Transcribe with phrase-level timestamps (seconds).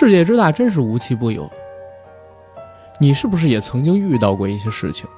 [0.00, 1.50] 世界之大，真是无奇不有。
[3.00, 5.08] 你是不是也曾经遇到过一些事情，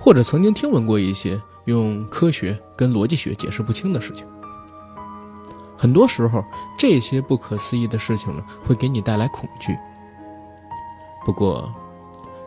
[0.00, 4.26] 或者曾经听闻过一些用科学跟逻辑学解释不清的事情？
[5.76, 6.44] 很多时候，
[6.76, 9.78] 这些不可思议的事情呢，会给你带来恐惧。
[11.24, 11.72] 不过，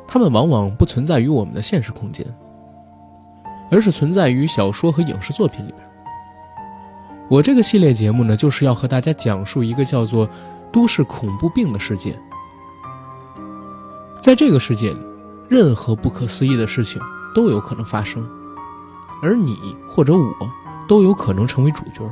[0.06, 2.28] 它们往往不存在于我们的现实空间，
[3.72, 5.90] 而是存在于小说和影视作品里边。
[7.30, 10.30] 我这个系列节目呢，就是要和大家讲述一个叫做
[10.76, 12.22] “都市恐怖病”的事件。
[14.20, 15.00] 在这个世界里，
[15.48, 17.02] 任何不可思议的事情
[17.34, 18.28] 都有可能发生，
[19.24, 20.36] 而你或者我
[20.86, 22.04] 都有可能成为主角。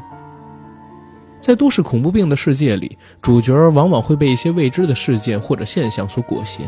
[1.42, 6.62] 在都市恐怖病的世界里，主角往往会被一些未知的事件或者现象所裹挟，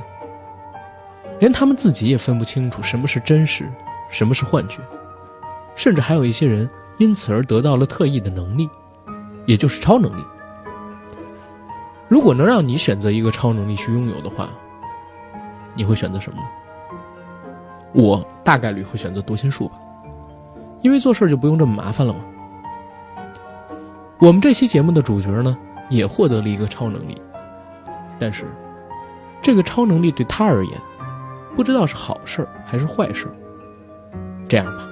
[1.39, 3.71] 连他们自己也分不清楚什么是真实，
[4.09, 4.81] 什么是幻觉，
[5.77, 8.69] 甚至还有一些人因此而得到了特异的能力，
[9.45, 10.21] 也就是超能力。
[12.07, 14.49] 如果能让你选择一个超能力去拥有的话，
[15.73, 16.47] 你会选择什么呢？
[17.93, 19.75] 我大概率会选择读心术吧，
[20.81, 22.19] 因为做事就不用这么麻烦了嘛。
[24.19, 25.57] 我们这期节目的主角呢，
[25.89, 27.21] 也获得了一个超能力，
[28.19, 28.45] 但是，
[29.41, 30.79] 这个超能力对他而言，
[31.55, 33.27] 不知道是好事还是坏事。
[34.47, 34.87] 这样吧，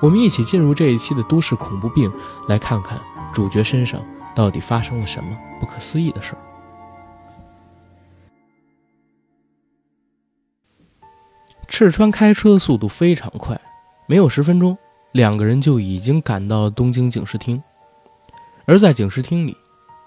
[0.00, 2.10] 我们一起进入这一期的都市恐怖病，
[2.48, 2.98] 来看看
[3.32, 4.00] 主角身上
[4.34, 6.38] 到底发生了什么不可思议的事儿。
[11.68, 13.58] 赤川开车速度非常快，
[14.06, 14.76] 没有十分钟，
[15.12, 17.62] 两个人就已经赶到了东京警视厅。
[18.66, 19.56] 而在警视厅里，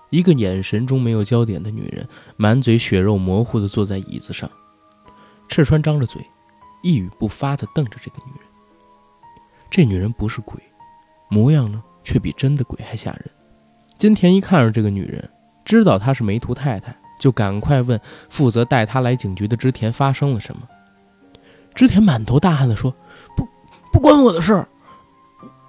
[0.09, 2.07] 一个眼神中没有焦点的女人，
[2.37, 4.49] 满嘴血肉模糊地坐在椅子上。
[5.47, 6.21] 赤川张着嘴，
[6.81, 8.47] 一语不发地瞪着这个女人。
[9.71, 10.61] 这女人不是鬼，
[11.29, 13.31] 模样呢却比真的鬼还吓人。
[14.03, 15.29] 金田一看着这个女人，
[15.63, 20.63] 知道她是梅图太太，就赶快问负责带她来警局的织田发生了什么。
[21.73, 22.93] 织田满头大汗地说
[23.37, 23.47] ：“不，
[23.93, 24.67] 不关我的事儿，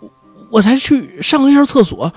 [0.01, 0.11] 我
[0.51, 2.13] 我才去上了一下厕所。”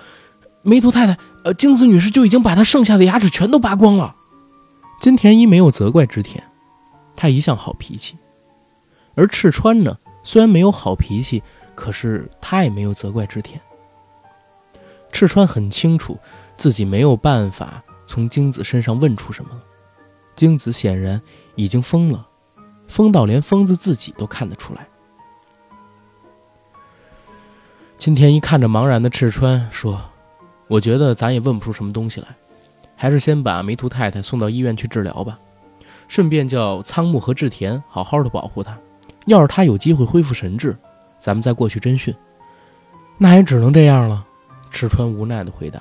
[0.65, 4.15] 梅图太太，呃，京子女士就已经把她剩下的牙齿全都拔光了。
[4.99, 6.43] 金田一没有责怪织田，
[7.15, 8.17] 他一向好脾气。
[9.13, 11.43] 而赤川呢，虽然没有好脾气，
[11.75, 13.61] 可是他也没有责怪织田。
[15.11, 16.17] 赤川很清楚
[16.57, 19.61] 自己没有办法从京子身上问出什么了。
[20.35, 21.21] 京子显然
[21.55, 22.27] 已经疯了，
[22.87, 24.87] 疯到连疯子自己都看得出来。
[27.97, 29.99] 金田一看着茫然的赤川说。
[30.69, 32.27] 我觉得咱也问不出什么东西来，
[32.93, 35.39] 还是先把梅图太太送到医院去治疗吧，
[36.09, 38.77] 顺便叫仓木和志田好好的保护她。
[39.27, 40.77] 要是她有机会恢复神智，
[41.21, 42.13] 咱们再过去侦讯。
[43.17, 44.26] 那也只能这样了。
[44.71, 45.79] 赤川无奈的回答。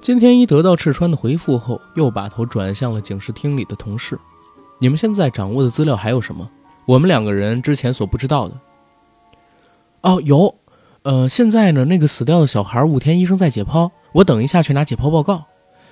[0.00, 4.18] 金田一得到赤川的回复后，又把头转向了警视厅里的同事
[4.78, 6.48] ：“你们现在掌握的资料还有什么？
[6.86, 8.54] 我们两个人之前所不知道的？”
[10.02, 10.54] 哦，有。
[11.02, 15.44] 呃，现在呢，那个死掉的小孩武田医生在解剖，我等一下去拿解剖报告。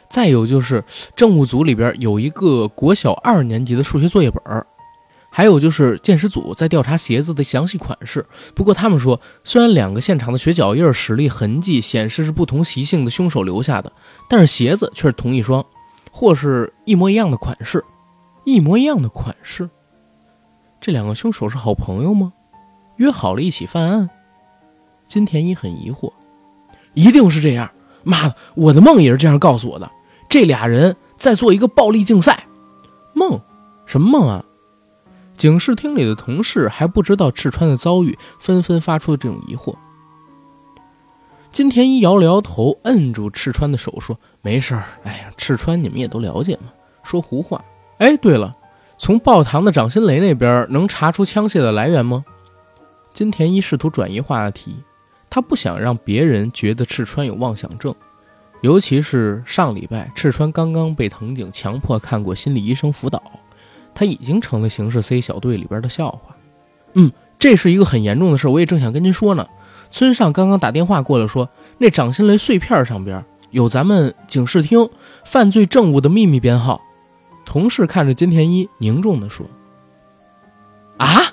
[0.09, 0.85] 再有就是
[1.17, 4.41] 政务组里边有一个国小二年级的数学作业本
[5.37, 8.25] 还有就是鉴识组在调查鞋子的详细款式。
[8.55, 13.93] 不过他们说，虽然两个现场的血脚印、实力痕迹显示是不同习性的凶手留下的，
[14.29, 15.67] 但是鞋子却是同一双，
[16.13, 17.85] 或是一模一样的款式，
[18.45, 19.69] 一模一样的款式。
[20.81, 22.33] 这两个凶手是好朋友吗？
[22.99, 24.09] 约好了一起犯案？
[25.09, 26.13] 金田一很疑惑，
[26.93, 27.69] 一定是这样。
[28.05, 29.91] 妈的，我的梦也是这样告诉我的。
[30.29, 32.47] 这俩人在做一个暴力竞赛。
[33.15, 33.41] 梦？
[33.85, 34.45] 什么梦啊？
[35.37, 39.75] 警视厅里的同事还不知道赤川的遭遇，纷纷发出了这种疑惑。
[41.53, 44.85] 金田一摇了摇头，摁住赤川的手说：“没事儿。
[45.05, 47.65] 哎呀，赤川你们也都了解嘛，说胡话。
[47.99, 48.53] 哎，对了，
[48.99, 52.25] 从报堂的掌心雷那边能查出枪械的来源吗？”
[53.15, 54.77] 金田一试图转移话题。
[55.31, 57.93] 他不想让别人觉得赤川有妄想症，
[58.61, 63.21] 尤其是上礼拜赤川刚刚被藤井强迫看过心理医生辅导，
[63.95, 66.37] 他已经成了刑事 C 小队里边的笑话。
[66.95, 69.47] 嗯，这是一个很严重的事，我也正想跟您说呢。
[69.91, 71.49] 村上刚刚打电话过来，说
[71.79, 74.91] 那掌心雷碎片上边有咱们警视厅
[75.25, 76.81] 犯罪证物的秘密编号。
[77.45, 79.47] 同事看着金田一，凝重地说
[80.99, 81.33] ：“啊，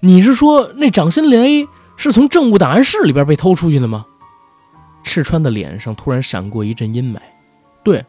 [0.00, 1.66] 你是说那掌心雷？”
[2.00, 4.06] 是从证物档案室里边被偷出去的吗？
[5.02, 7.18] 赤川的脸上突然闪过一阵阴霾。
[7.82, 8.04] 对，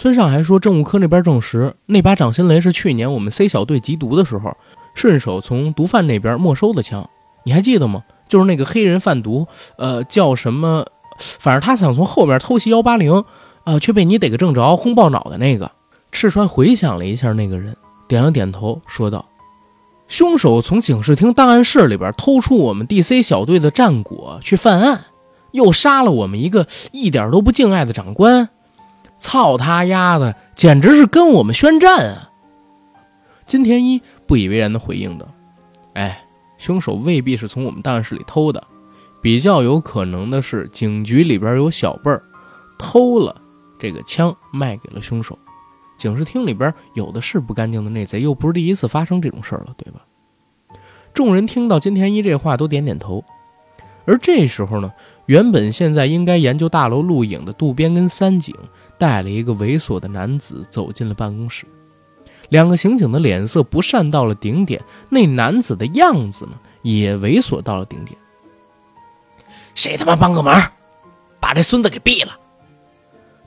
[0.00, 4.56] 村上还说政务科那边证实，那把掌心雷是去年我们 C 小队缉毒的时候，
[4.94, 7.10] 顺手从毒贩那边没收的枪。
[7.42, 8.04] 你还记得吗？
[8.28, 10.86] 就是那个黑人贩毒，呃，叫什么？
[11.18, 13.24] 反正他想从后边偷袭幺八零，
[13.64, 15.68] 啊，却被你逮个正着，轰爆脑袋那个。
[16.12, 19.26] 赤川回想了一下那个人，点了点头，说道
[20.06, 25.06] ：“凶手从警视厅档案室里边偷出我们 DC 小队的战果去犯案，
[25.50, 28.48] 又杀了我们一个一点都不敬爱的长官。
[29.18, 32.30] 操他丫的，简直是跟我们宣战啊！”
[33.46, 35.26] 金田一不以为然地回应道
[35.94, 36.24] ：“哎，
[36.56, 38.62] 凶手未必是从我们档案室里偷的，
[39.20, 42.22] 比较有可能的是警局里边有小辈儿
[42.78, 43.34] 偷了
[43.78, 45.38] 这个枪卖给了凶手。”
[45.98, 50.00] 警视厅里边有的是不干净的内贼，又不是第一次发生这种事儿了，对吧？
[51.12, 53.24] 众人听到金田一这话，都点点头。
[54.04, 54.92] 而这时候呢，
[55.26, 58.54] 原本现在应该研究大楼录影的渡边跟三井，
[58.98, 61.64] 带了一个猥琐的男子走进了办公室。
[62.50, 66.52] 两个刑警的脸色不善到了顶点，那男子的样子呢，
[66.82, 68.18] 也猥琐到了顶点。
[69.74, 70.60] 谁他妈帮个忙，
[71.38, 72.32] 把这孙子给毙了！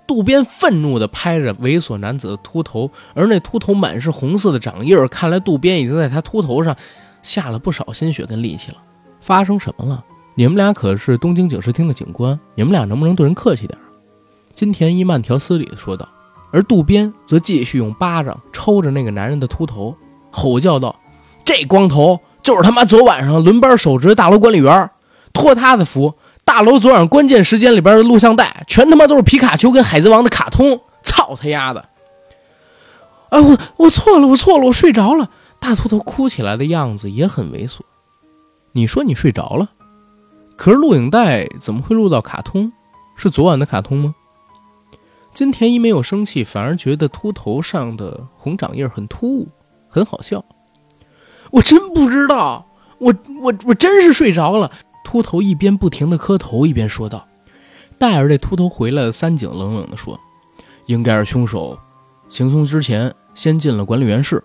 [0.08, 6.76] 渡边愤怒地拍着猥琐男子的秃头，而那秃头满是红色的掌印看来渡边已经在他秃头上
[7.22, 8.78] 下了不少心血跟力气了。
[9.20, 10.04] 发生什么了？
[10.36, 13.78] 你们俩可是东京警视厅的警官，你们俩能不能对人客气点？
[14.62, 16.08] 金田一慢条斯理地说道。
[16.52, 19.98] 而渡边则继续用巴掌抽着那个男人的秃头，
[20.30, 20.96] 吼叫道
[21.44, 24.92] ：“这光头就是他妈昨晚上轮班守值大楼管理员，
[25.34, 26.14] 托他的福。”
[26.46, 30.80] 大楼昨晚关键时间里边的录像带，全他妈都是皮卡丘跟海贼王的卡通！
[31.02, 31.90] 操他丫的！
[33.30, 35.32] 哎，我我错了，我错了，我睡着了。
[35.60, 37.80] 大秃头哭起来的样子也很猥琐。
[38.74, 39.72] 你说你睡着了，
[40.56, 42.72] 可是录影带怎么会录到卡通？
[43.16, 44.14] 是昨晚的卡通吗？
[45.34, 49.48] 金田一没有生气，反而觉得秃头上的红掌印很突兀，
[49.88, 50.44] 很好笑。
[51.52, 52.66] 我真不知道，
[53.00, 54.72] 我我我真是睡着了。
[55.04, 57.28] 秃头一边不停的磕头，一边说道
[57.98, 60.18] ：“戴尔这秃头回来了。”三井冷冷的说
[60.86, 61.78] ：“应该是凶手
[62.30, 64.42] 行凶之前先进了管理员室，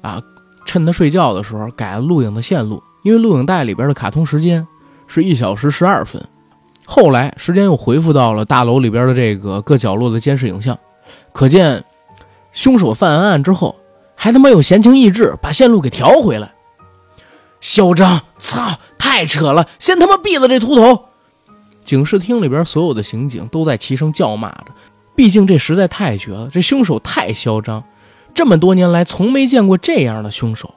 [0.00, 0.22] 啊，
[0.64, 2.82] 趁他睡觉的时候改了录影的线路。
[3.02, 4.66] 因为录影带里边的卡通时间
[5.06, 6.26] 是一小时十二分，
[6.84, 10.78] 后来时间又回复到了大楼里边的这个各角落的监视影像。
[11.32, 11.84] 可见，
[12.52, 13.76] 凶手犯完案之后
[14.14, 16.52] 还他妈有闲情逸致把线路给调回来。
[17.60, 18.20] 嚣张！
[18.38, 19.68] 操！”太扯了！
[19.78, 21.04] 先他妈毙了这秃头！
[21.84, 24.66] 警视厅里边所有的刑警都在齐声叫骂着，
[25.14, 27.84] 毕竟这实在太绝了，这凶手太嚣张，
[28.34, 30.74] 这么多年来从没见过这样的凶手。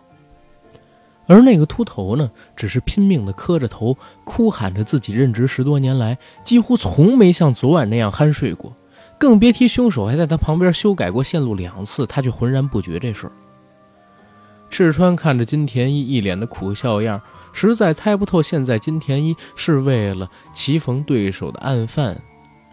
[1.28, 8.76] 而那个秃头呢，只是拼命的磕着头，哭喊着自己任职十多年来几乎从没像昨晚那样酣睡过，
[9.20, 13.32] 更别提凶手还在他旁边修改过线路两次，他却浑然不觉这事儿。
[14.70, 17.22] 赤川看着金田一一脸的苦笑样。
[17.54, 22.22] 实在猜不透，现在金田一是为了棋逢对手的案犯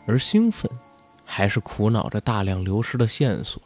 [0.07, 0.71] 而兴奋，
[1.25, 3.62] 还是苦恼着大量流失的线索。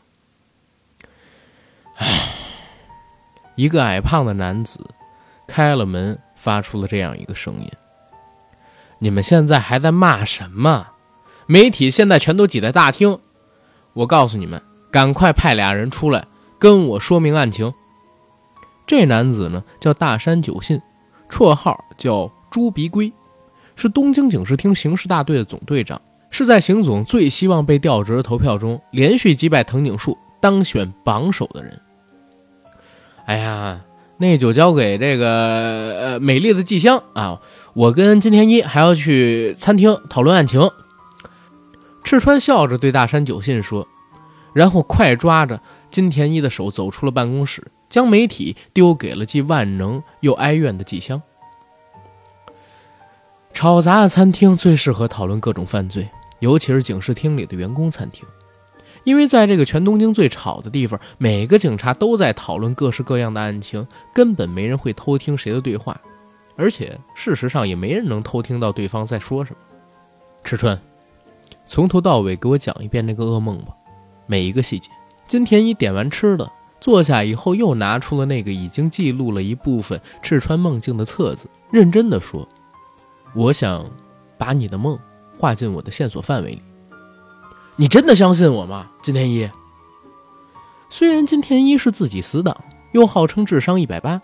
[1.96, 2.06] 唉，
[3.58, 4.78] 一个矮胖的男子
[5.48, 7.68] 开了门，发出了这样一个声音
[9.00, 10.86] ：“你们现在还在骂什么？
[11.46, 13.18] 媒体现在全都挤在大厅，
[13.94, 14.62] 我告诉你们，
[14.92, 16.24] 赶快派俩人出来
[16.60, 17.74] 跟我说明案情。”
[18.86, 20.80] 这男子呢，叫大山久信。
[21.28, 23.12] 绰号叫猪鼻龟，
[23.74, 26.00] 是东京警视厅刑事大队的总队长，
[26.30, 31.76] 是在邢总最希望被调职的投票中连续击败藤井树当选榜首的人。
[33.28, 33.82] 哎呀，
[34.16, 35.28] 那就交给这个
[36.00, 37.42] 呃美丽的季香啊！
[37.74, 40.70] 我跟金田一还要去餐厅讨论案情。
[42.02, 43.86] 赤川笑着对大山久信说，
[44.54, 47.62] 然后快抓着金田一的手走出了办公室。
[47.90, 51.20] 将媒体丢给了既万能又哀怨的季香。
[53.52, 56.08] 吵杂的餐厅最适合讨论各种犯罪，
[56.38, 58.26] 尤其是警视厅里的员工餐厅，
[59.08, 65.98] 因为在这个全东京最吵的地方，每个警察都在讨论各式各样的案情，根本没人会偷听谁的对话，
[66.56, 69.58] 而且事实上也没人能偷听到对方在说什么。
[70.44, 70.78] 赤川，
[71.66, 73.68] 从头到尾给我讲一遍那个噩梦吧，
[74.26, 74.90] 每一个细节。
[75.26, 76.46] 金田一点完吃的。
[76.78, 82.46] 坐下以后，又拿出了那个已经记录了一部分赤川梦境的册子，认真的说
[83.34, 83.90] ：“我想
[84.36, 84.98] 把你的梦
[85.34, 86.62] 划进我的线索范围里。
[87.80, 89.48] 你真的相信我吗，金田一？”
[90.90, 94.20] 虽然金田一是自己死党，又号称智商一百八，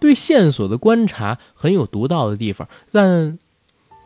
[0.00, 3.38] 对线索的观察很有独到的地方，但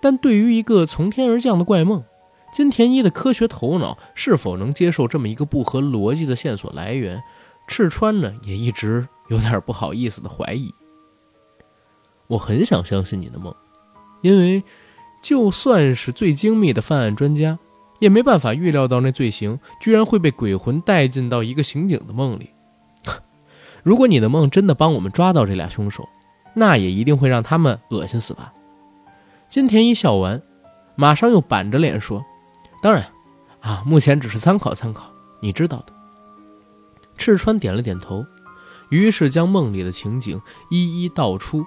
[0.02, 2.04] 但对于一个从天而降的怪梦，
[2.52, 7.22] 金田一的科学头脑是否能接受这么一个不合逻辑的线索来源？
[7.66, 10.72] 赤川呢，也一直有点不好意思的怀疑。
[12.26, 13.54] 我很想相信你的梦，
[14.20, 14.62] 因为
[15.22, 17.58] 就算是最精密的犯案专家，
[17.98, 22.50] 也没办法预料到那罪行居然会被鬼魂带进到一个刑警的梦里。
[23.82, 26.08] 如果你的梦真的帮我们抓到这俩凶手，
[26.54, 28.52] 那也一定会让他们恶心死吧？
[29.48, 30.42] 金田一笑完，
[30.96, 32.24] 马上又板着脸说
[32.82, 33.06] ：“当然，
[33.60, 35.10] 啊，目前只是参考参考，
[35.40, 35.92] 你知道的。”
[37.16, 38.24] 赤川点了点头，
[38.90, 41.64] 于是将梦里的情景一一道出。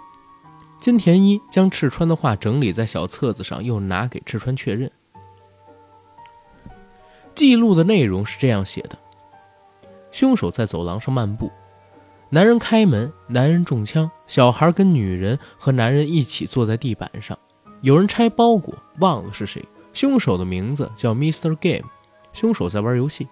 [0.79, 4.91] 金田一将赤川的话整理在小册子上，又拿给赤川确认。
[7.39, 8.97] 记录的内容是这样写的：
[10.11, 11.49] 凶手在走廊上漫步，
[12.29, 17.39] 男人开门，男人中枪，小孩跟女人和男人一起坐在地板上，
[17.79, 19.63] 有人拆包裹，忘了是谁。
[19.93, 21.89] 凶手的名字叫 Mister Game，
[22.33, 23.25] 凶手在玩游戏，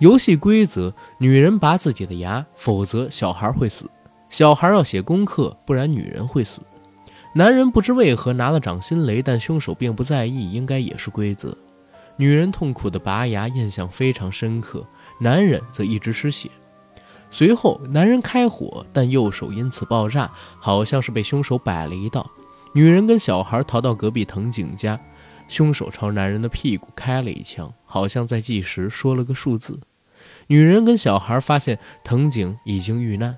[0.00, 3.86] 游戏规则：女人拔自己的牙，否则小孩会死；
[4.28, 6.60] 小孩要写功课，不然女人会死。
[7.34, 11.56] 男人不知为何拿了掌心雷，但凶手并不在意，应该也是规则。
[12.20, 14.86] 女人痛苦的拔牙，印象非常深刻。
[15.18, 16.50] 男人则一直失血。
[17.30, 22.30] 随后，男人开火，但右手因此爆炸，好像是被凶手摆了一道。
[22.74, 25.00] 女人跟小孩逃到隔壁藤井家，
[25.48, 29.80] 凶手朝男人的屁股开了一枪，好像在计时，说了个数字。
[30.46, 33.34] 女人跟小孩发现藤井已经遇难，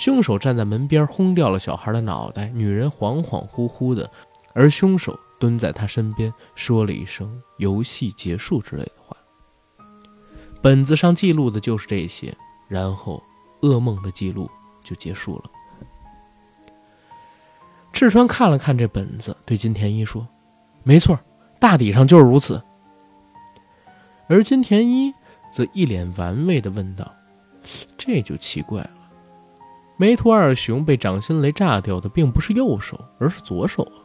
[0.00, 2.48] 凶手站在门边轰掉了小孩的脑袋。
[2.48, 4.10] 女人恍恍惚惚的，
[4.52, 5.16] 而凶手。
[5.38, 9.16] 蹲在他身边，说了一声“游戏结束”之类的话。
[10.62, 12.36] 本子上记录的就是这些，
[12.68, 13.22] 然后
[13.60, 14.50] 噩梦的记录
[14.82, 15.44] 就结束了。
[17.92, 20.26] 赤川看了看这本子，对金田一说
[20.82, 21.18] ：“没错，
[21.60, 22.62] 大体上就是如此。”
[24.28, 25.14] 而金田一
[25.52, 27.10] 则一脸玩味的问道
[27.96, 29.10] ：“这就奇怪了，
[29.96, 34.02] 梅图二雄被掌心雷炸掉的并不是右手，而是左手啊。”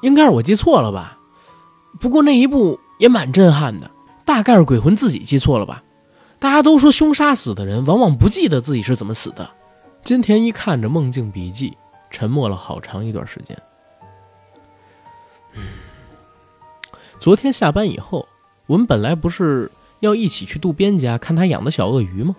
[0.00, 1.18] 应该是我记错了吧，
[1.98, 3.90] 不过那一步也蛮震撼的，
[4.24, 5.82] 大概是鬼魂自己记错了吧。
[6.38, 9.50] 大家都说凶杀死的人往往不记得自己是怎么死的。
[10.04, 11.76] 金田一看着梦境笔记，
[12.10, 13.60] 沉默了好长一段时间。
[17.18, 18.28] 昨天下班以后，
[18.66, 22.36] 我们本来不是要一起去渡边家看他养的小鳄鱼吗？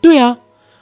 [0.00, 0.38] 对呀，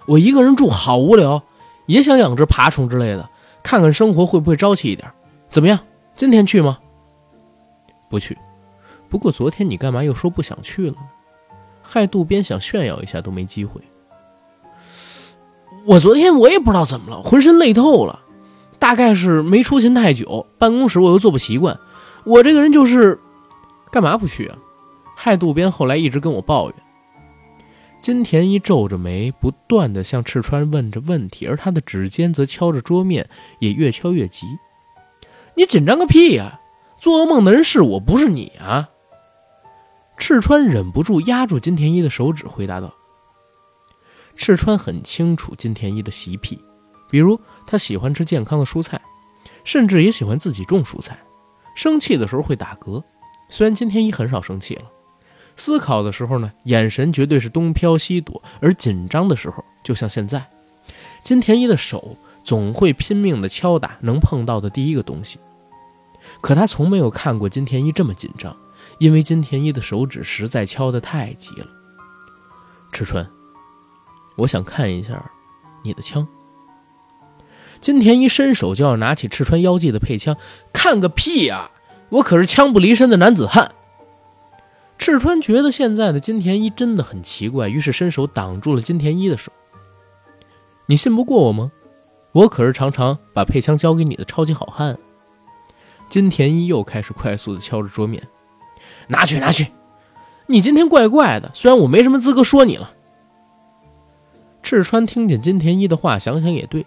[0.07, 1.43] 我一个人住好无聊，
[1.87, 3.31] 也想养只爬虫之类的，
[3.63, 5.11] 看看生活会不会朝气一点。
[5.57, 5.81] 怎么样？
[6.15, 6.79] 今天去吗？
[8.11, 8.37] 不去。
[9.09, 10.97] 不过昨天你干嘛又说不想去了？
[11.81, 13.81] 害渡边想炫耀一下都没机会。
[15.87, 18.21] 我昨天我也不知道怎么了，浑身累透了，
[18.79, 21.81] 大概是没出勤太久，办公室我又坐不习惯。
[22.27, 23.19] 我这个人就是，
[23.91, 24.59] 干嘛不去啊？
[25.17, 26.77] 害渡边后来一直跟我抱怨。
[28.03, 33.27] 金田一皱着眉，不断的向赤川问着问题，而他的指尖则敲着桌面，
[33.59, 34.47] 也越敲越急。
[35.57, 36.61] 你紧张个屁呀！
[37.01, 38.91] 做噩梦的人是我，不是你啊！
[40.19, 42.93] 赤川忍不住压住金田一的手指，回答道
[44.37, 46.59] ：“赤川很清楚金田一的习癖，
[47.11, 49.01] 比如他喜欢吃健康的蔬菜，
[49.65, 51.19] 甚至也喜欢自己种蔬菜。
[51.75, 53.03] 生气的时候会打嗝，
[53.49, 54.85] 虽然金田一很少生气了。
[55.57, 60.51] 思考的时候呢，眼神绝对是东飘西躲；而紧张的时候，就像现在，
[61.23, 65.39] 金田一的手总会拼命地敲打能碰到的第一个东西。”
[66.41, 68.57] 可他从没有看过金田一这么紧张，
[68.99, 71.67] 因为金田一的手指实在敲得太急了。
[72.93, 73.29] 赤川，
[74.37, 75.31] 我想看一下
[75.83, 76.27] 你的枪。
[77.81, 80.37] 金田一伸手就要拿起赤川腰际的配枪，
[80.73, 81.71] 看个屁呀！
[82.09, 83.75] 我可是枪不离身的男子汉。
[84.99, 89.53] 赤川觉得现在的金田一真的很奇怪，于是伸手挡住了金田一的手。
[90.87, 91.71] 你信不过我吗？
[92.33, 94.97] 我可是常常把配枪交给你的超级好汉。
[96.09, 98.23] 金田一又开始快速的敲着桌面，
[99.09, 99.67] 拿去拿去！
[100.47, 102.93] 你今天怪怪的，虽然我没什么资格说你了。
[104.63, 106.87] 赤川听见金田一的话，想想也对，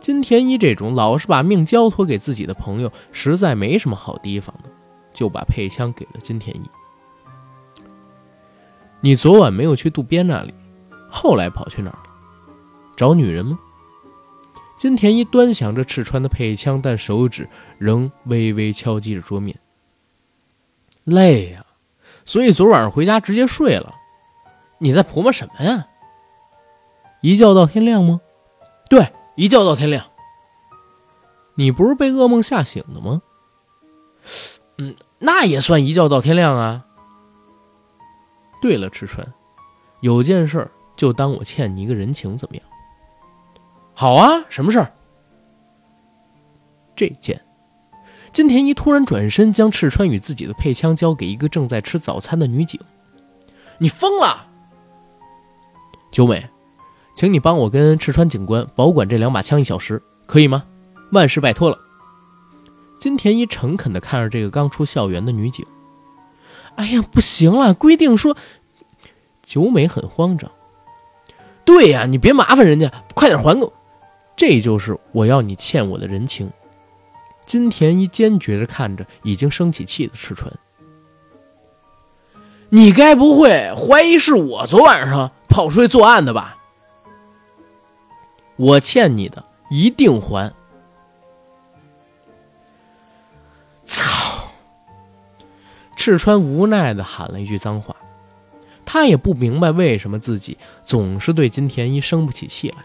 [0.00, 4.70] 金田一这种老是把命交托给自己的朋友，实在没什么好提防的，
[5.12, 6.62] 就把配枪给了金田一。
[9.00, 10.54] 你昨晚没有去渡边那里，
[11.10, 12.14] 后来跑去哪儿了？
[12.96, 13.58] 找女人吗？
[14.76, 19.58] 金田一端详着赤川的配枪，但手指仍微微敲击着桌面。
[21.04, 21.64] 累呀，
[22.24, 23.94] 所以昨晚上回家直接睡了。
[24.78, 25.86] 你在琢磨什么呀？
[27.22, 28.20] 一觉到天亮吗？
[28.90, 30.04] 对，一觉到天亮。
[31.54, 33.22] 你不是被噩梦吓醒的吗？
[34.78, 36.84] 嗯，那也算一觉到天亮啊。
[38.60, 39.32] 对了，赤川，
[40.00, 42.64] 有件事就当我欠你一个人情，怎么样？
[43.94, 44.92] 好啊，什么事儿？
[46.96, 47.40] 这件，
[48.32, 52.80] 金田一突然转身，将赤川与自己的配枪交给一个正在吃早餐的女警。
[53.78, 54.46] 你疯了，
[56.10, 56.48] 九美，
[57.16, 60.64] 请你帮我跟赤川警官保管这两把枪一小时，可以吗？
[61.12, 61.78] 万事拜托了。
[63.00, 65.64] 金田一诚恳地看着这个刚出校园的女警。
[66.76, 68.36] 哎呀，不行了，规定说。
[69.42, 70.50] 九美很慌张。
[71.64, 73.72] 对呀，你别麻烦人家，快点还给我。
[74.36, 76.50] 这就是我要你欠我的人情。
[77.46, 80.52] 金田一坚决着看着已经生起气的赤川。
[82.70, 86.56] 你该不会怀疑是我昨晚上跑出去作案的吧？
[88.56, 90.52] 我欠你的一定还。
[93.84, 94.48] 操！
[95.96, 97.94] 赤川无奈的喊了一句脏话，
[98.84, 102.76] 他也不明白为什么自己总是对金田一生不起气来。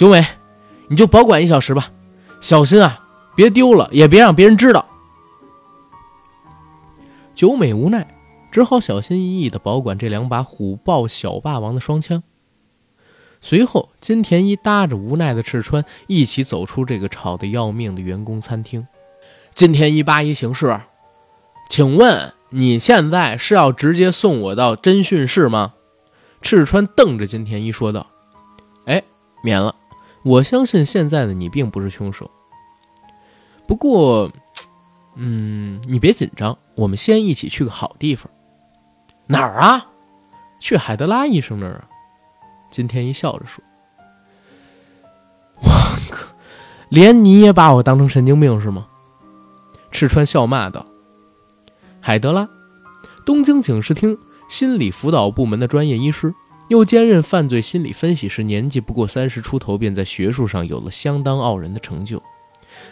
[0.00, 0.26] 九美，
[0.88, 1.92] 你就保管一小时吧，
[2.40, 4.86] 小心啊，别丢了，也别让别人知道。
[7.34, 8.08] 九美无奈，
[8.50, 12.22] 只好小心翼翼地保管这两把虎豹小霸王的双枪。
[13.42, 18.88] 随后，金田一搭着无奈的赤川一起走出这个吵得要命的员工餐厅。
[19.52, 20.80] 金田一八一行事，
[21.68, 25.74] 请问你现在是要直接送我到侦讯室吗？
[26.40, 28.06] 赤川瞪着金田一说道
[28.86, 29.02] ：“哎，
[29.44, 29.74] 免了，
[30.22, 32.30] 我相信现在的你并不是凶手。
[33.66, 34.30] 不过……”
[35.16, 38.30] 嗯，你别紧张，我们先一起去个好地方。
[39.26, 39.86] 哪儿啊？
[40.60, 41.88] 去海德拉医生那儿啊。
[42.70, 43.62] 金天一笑着说
[45.60, 45.68] ：“我
[46.10, 46.32] 靠，
[46.88, 48.86] 连你也把我当成神经病是吗？”
[49.90, 50.86] 赤川笑骂道
[52.00, 52.48] ：“海德拉，
[53.26, 54.16] 东京警视厅
[54.48, 56.32] 心理辅导部门的专业医师，
[56.70, 62.22] 又兼任犯罪心理分析师，年纪不过三十出头，便在学术上有了相当傲人的成就。”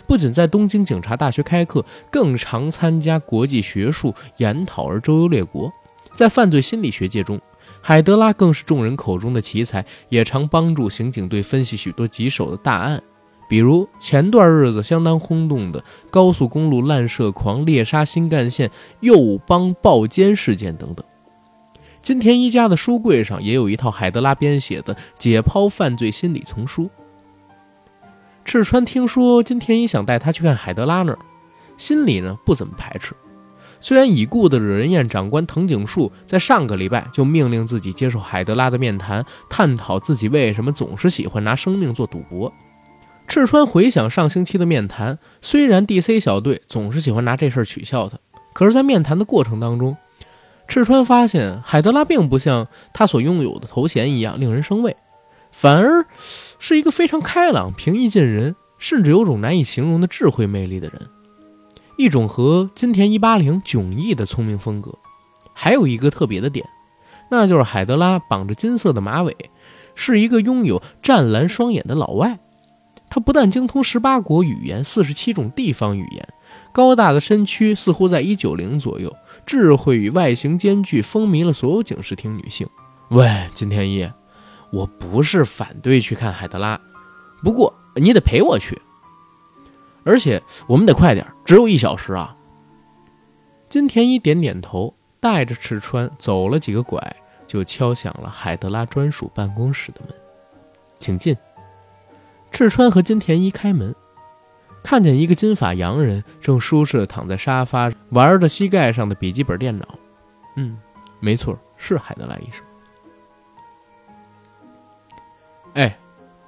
[0.04, 5.72] 不仅在东京警察大学开课，更常参加国际学术研讨而周游列国。
[6.12, 7.40] 在犯罪心理学界中，
[7.80, 13.00] 海德拉更是众人口中的奇才，也常帮助刑警队分析许多棘手的大案，
[13.48, 21.06] 比如前段日子相当轰动的高速公路滥射狂猎杀新干线右帮暴奸事件等等。
[22.08, 26.88] 金田一家的书柜上也有一套海德拉编写的解剖犯罪心理丛书。
[28.46, 31.18] 赤川听说金田一想带他去看海德拉那儿，
[31.76, 33.14] 心里呢不怎么排斥。
[33.78, 42.50] 虽然已故的惹人厌长官藤井树在上个礼拜就命令自己接受海德拉的面谈，探讨自己为什么总是喜欢拿生命做赌博。
[43.26, 48.16] 赤川回想上星期的面谈，虽然 D.C 小队总是喜欢拿这事儿取笑他，
[48.54, 49.94] 可是，在面谈的过程当中，
[50.68, 54.96] 赤川发现海德拉并不像他所拥有的头衔一样令人生畏。
[55.50, 56.06] 反而
[56.58, 61.08] 是一个非常开朗、平易近人，甚至有种难以形容的智慧魅力的人，
[61.96, 64.92] 一种和金田一八零迥异的聪明风格。
[65.54, 66.68] 还有一个特别的点，
[67.30, 69.34] 那就是海德拉绑着金色的马尾，
[69.94, 72.38] 是一个拥有湛蓝双眼的老外。
[73.10, 76.28] 他不但精通十八国语言、四十七种地方语言，
[76.72, 79.16] 高大的身躯似乎在一九零左右，
[79.48, 82.68] 智慧与外形兼具，风靡了所有警视厅女性。
[83.08, 84.06] 喂，金田一。
[84.70, 86.78] 我不是反对去看海德拉，
[87.42, 88.78] 不过你得陪我去，
[90.04, 92.36] 而且我们得快点，只有一小时啊。
[93.70, 97.00] 金田一点点头，带着赤川走了几个拐，
[97.46, 100.14] 就敲响了海德拉专属办公室的门，
[100.98, 101.34] 请进。
[102.50, 103.94] 赤川和金田一开门，
[104.82, 109.86] 看见一个金发洋人正舒适的躺在沙发，玩着膝盖上的笔记本电脑。
[110.56, 110.78] 嗯，
[111.20, 112.64] 没错，是海德拉医生。
[115.74, 115.98] 哎，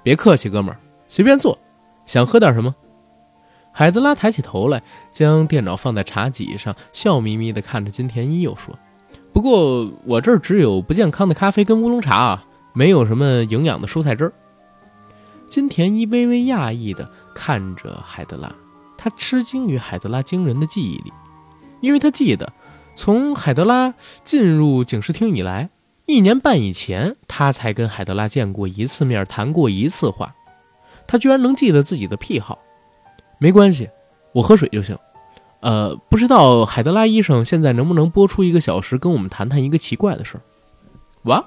[0.03, 1.57] 别客气，哥们儿，随便坐。
[2.05, 2.75] 想喝点什么？
[3.71, 8.77] 海德拉抬起头来，将电脑放在茶几上，笑眯眯地看着金田一，又说
[9.31, 14.33] ：“不过我这儿只有不健康的咖啡跟乌龙茶啊，没有什么营养的蔬菜汁儿。”
[15.47, 18.53] 金田一微微讶异的看着海德拉，
[18.97, 21.11] 他吃惊于海德拉惊人的记忆力，
[21.79, 22.51] 因为他记得
[22.95, 25.69] 从海德拉进入警视厅以来。
[26.07, 30.35] 一年半以前，他才跟海德拉见过一次面，谈过一次话。
[31.07, 32.59] 他居然能记得自己的癖好。
[33.39, 33.89] 没关系，
[34.33, 34.97] 我喝水就行。
[35.61, 40.41] 呃，不知道海德拉医生现在能不能播出一个小时，跟我们谈谈一个奇怪的事儿？
[41.23, 41.45] 哇，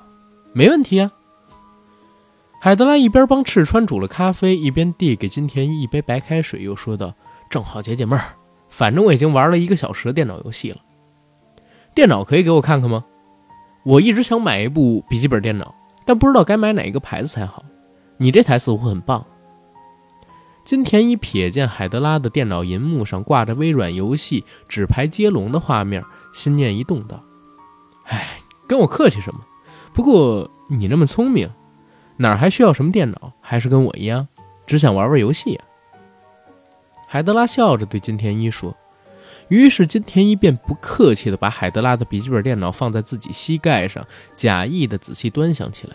[0.54, 1.10] 没问题啊。
[2.64, 7.12] 海德拉一边帮赤川煮了咖啡，一边递给金田一一杯白开水，又说道
[7.50, 8.24] ：“正好解解闷儿。
[8.70, 10.78] 反正我已经玩了一个小时的电脑游戏了。
[11.94, 13.04] 电脑可以给我看看吗？”
[13.84, 15.74] 我一直想买一部笔记本电脑，
[16.06, 17.62] 但不知道该买哪一个牌子才好。
[18.16, 19.22] 你这台似乎很棒。
[20.64, 27.22] 金田一瞥见海德拉的电脑银幕上挂着微软游戏纸牌接龙的画面，心念一动，道
[28.08, 29.40] ：“哎，跟我客气什么？
[29.92, 31.46] 不过你那么聪明，
[32.16, 33.32] 哪儿还需要什么电脑？
[33.40, 34.26] 还是跟我一样，
[34.66, 35.60] 只想玩玩游戏呀？”
[37.08, 38.76] 海德拉笑着对金田一说。
[39.48, 45.94] 于是金田一便不客气地把海德拉的笔记本电脑放在自己膝盖上，假意的仔细端详起来。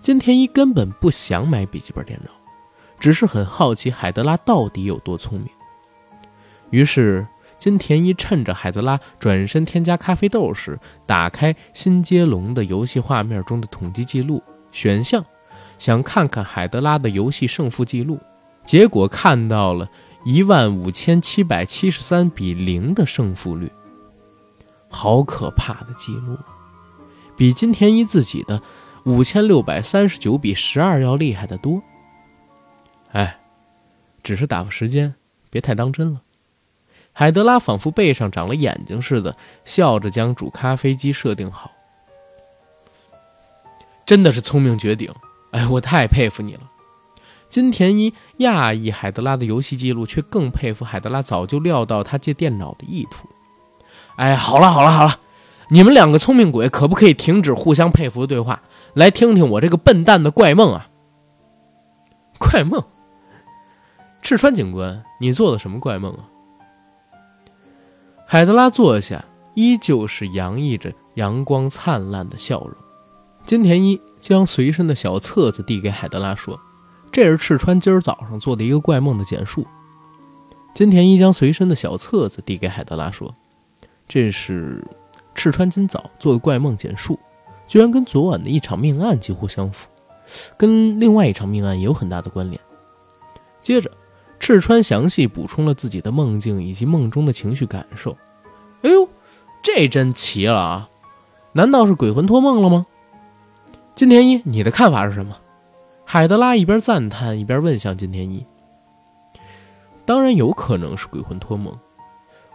[0.00, 2.30] 金田一根本不想买笔记本电脑。
[2.98, 5.48] 只是很好奇海德拉到底有多聪明。
[6.68, 7.26] 于是
[7.58, 14.42] 金田一趁着海德拉转身添加咖啡豆时，打开新接龙的游戏画面中的统计记录
[14.72, 15.24] 选项，
[15.78, 18.18] 想看看海德拉的游戏胜负记录。
[18.64, 19.88] 结果看到了
[20.24, 23.72] 一万五千七百七十三比零的胜负率，
[24.88, 26.38] 好可怕的记录，
[27.36, 28.62] 比金田一自己的
[29.04, 31.82] 五千六百三十九比十二要厉害得多。
[33.12, 33.40] 哎，
[34.22, 35.14] 只是打发时间，
[35.48, 36.20] 别太当真了。
[37.12, 41.72] 海德拉仿佛背上长了眼睛似的，笑着将煮咖啡机设定好。
[44.10, 45.08] 真的是聪明绝顶！
[45.52, 46.62] 哎，我太佩服你了。
[47.48, 53.28] 金田一讶异海德拉的游戏记录，却更佩服海德拉早就料到他借电脑的意图。
[54.16, 55.20] 哎，好了好了好了，
[55.68, 58.60] 你们两个聪明鬼，可不可以停止互相佩服的对话，
[58.94, 60.88] 来听听我这个笨蛋的怪梦啊？
[62.36, 62.82] 怪梦。
[64.22, 66.26] 赤川警官，你做了什么怪梦啊？
[68.26, 72.74] 海德拉坐下，依旧是洋溢着阳光灿烂的笑容。
[73.44, 76.58] 金田一将随身的小册子递给海德拉，说
[77.10, 79.66] ：“这是赤川今儿早上做的一个怪梦的简述。”
[80.74, 83.34] 金田一将随身的小册子递给海德拉，说
[84.06, 84.84] ：“这是
[85.34, 87.18] 赤川今早做的怪梦简述，
[87.66, 89.88] 居然跟昨晚的一场命案几乎相符，
[90.56, 92.60] 跟另外一场命案有很大的关联。”
[93.62, 93.90] 接着。
[94.42, 98.16] 赤川详细补充了自己的梦境以及梦中的情绪感受。
[98.80, 99.06] 哎呦，
[99.62, 100.88] 这真奇了啊！
[101.52, 102.86] 难道是鬼魂托梦了吗？
[104.00, 105.36] 金田一，你的看法是什么？
[106.06, 108.46] 海德拉一边赞叹一边问向金田一。
[110.06, 111.78] 当然有可能是鬼魂托梦，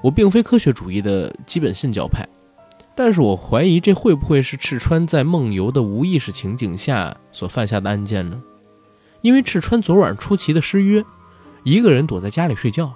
[0.01, 2.27] 我并非科学主义的基本信教派，
[2.95, 8.41] 但是我怀疑这会不会是赤川在梦游的无意识情景下所犯下的案件呢？
[9.21, 11.05] 因为赤川昨晚出奇的失约。
[11.61, 12.91] 一个人躲在家里睡觉。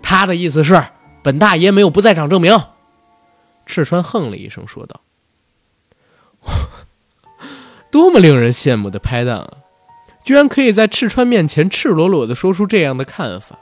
[0.00, 0.80] 他的意思是，
[1.24, 2.56] 本大爷没有不在场证明。
[3.66, 5.00] 赤川哼了一声，说道
[7.90, 9.52] ：“多么令人羡慕的拍档啊！
[10.24, 13.58] 居然可以在赤川面前赤裸裸的说出这样的看法，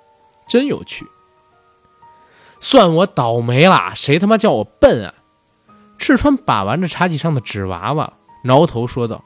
[0.46, 1.06] 真有趣。
[2.60, 5.14] 算我倒霉了，谁他妈叫我笨啊？”
[5.98, 8.12] 赤川把玩着茶几上的纸娃娃，
[8.44, 9.24] 挠头说道：“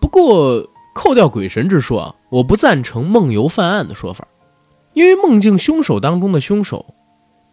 [0.00, 4.26] 不过。”扣掉鬼神之说啊，我不赞成梦游犯案的说法，
[4.94, 6.86] 因为梦境凶手当中的凶手，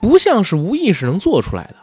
[0.01, 1.74] 不像是无意识能做出来的。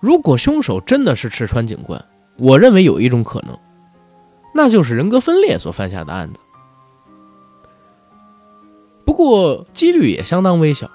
[0.00, 2.02] 如果凶手真的是赤川警官，
[2.38, 3.56] 我认为有一种可能，
[4.54, 6.40] 那就是人格分裂所犯下的案子。
[9.04, 10.90] 不过几率也相当微小。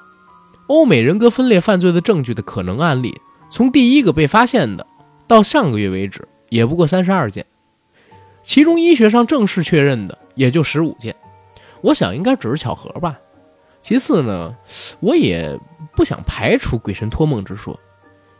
[0.67, 4.87] 欧美人格分裂犯罪的证据的可能案例，从第一个被发现的
[5.27, 7.45] 到上个月为止，也不过三十二件。
[8.41, 11.15] 其中医学上正式确认的也就十五件，
[11.81, 13.19] 我想应该只是巧合吧。
[13.83, 14.55] 其次呢，
[14.99, 15.59] 我也
[15.95, 17.79] 不想排除鬼神托梦之说，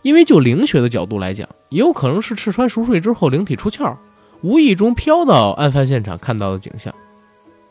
[0.06, 3.98] 因为就灵学的角度来讲，也有可能是赤川熟睡之后灵体出窍，
[4.42, 6.94] 无意中飘到案发现场看到的景象。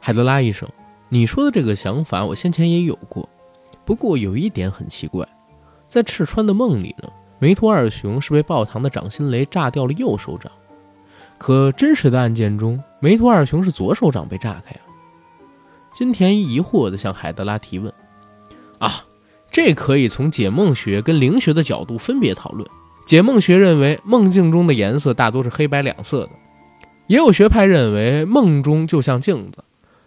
[0.01, 0.69] 海德拉医生，
[1.09, 3.29] 你说的这个想法我先前也有过，
[3.85, 5.25] 不过有一点很奇怪，
[5.87, 10.51] 在赤川的梦里呢，梅图二雄是被爆膛的掌心雷炸掉了右手掌。
[11.39, 14.83] 可真实的案件中，梅图二雄是左手掌被炸开啊！
[15.93, 17.93] 金田一疑惑地向海德拉提问
[18.81, 19.05] ：“啊，
[19.55, 22.69] 这可以从解梦学跟灵学的角度分别讨论。
[23.07, 26.31] 解梦学认为梦境中的颜色大多是黑白两色的，
[27.07, 29.63] 也有学派认为梦中就像镜子，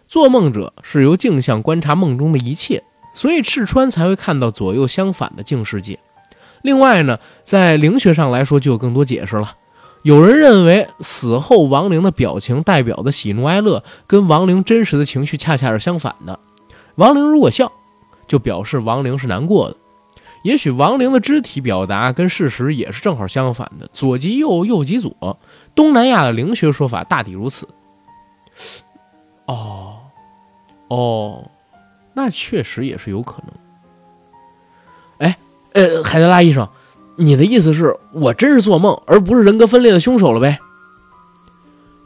[0.06, 2.82] 做梦者是由镜像观察梦中的一切，
[3.14, 5.98] 所以赤川才会看到左右相反的镜世界。
[6.60, 9.54] 另外呢，在灵学上来说，就有更多解释了。”
[10.04, 16.38] 有人认为，死后亡灵的表情代表的喜怒哀乐，跟亡灵真实的情绪恰恰是相反的。
[16.96, 17.72] 亡灵如果笑，
[18.28, 19.76] 就表示亡灵是难过的。
[20.44, 25.36] 也许亡灵的肢体表达跟事实也是正好相反的，左即右，右即左。
[25.74, 27.66] 东南亚的灵学说法大抵如此。
[29.46, 29.96] 哦，
[30.88, 31.50] 哦，
[32.14, 35.28] 那确实也是有可能。
[35.28, 35.36] 哎，
[35.72, 36.68] 呃，海德拉医生。
[37.16, 40.60] 你的意思是我真是做梦，而不是人格分裂的凶手了呗？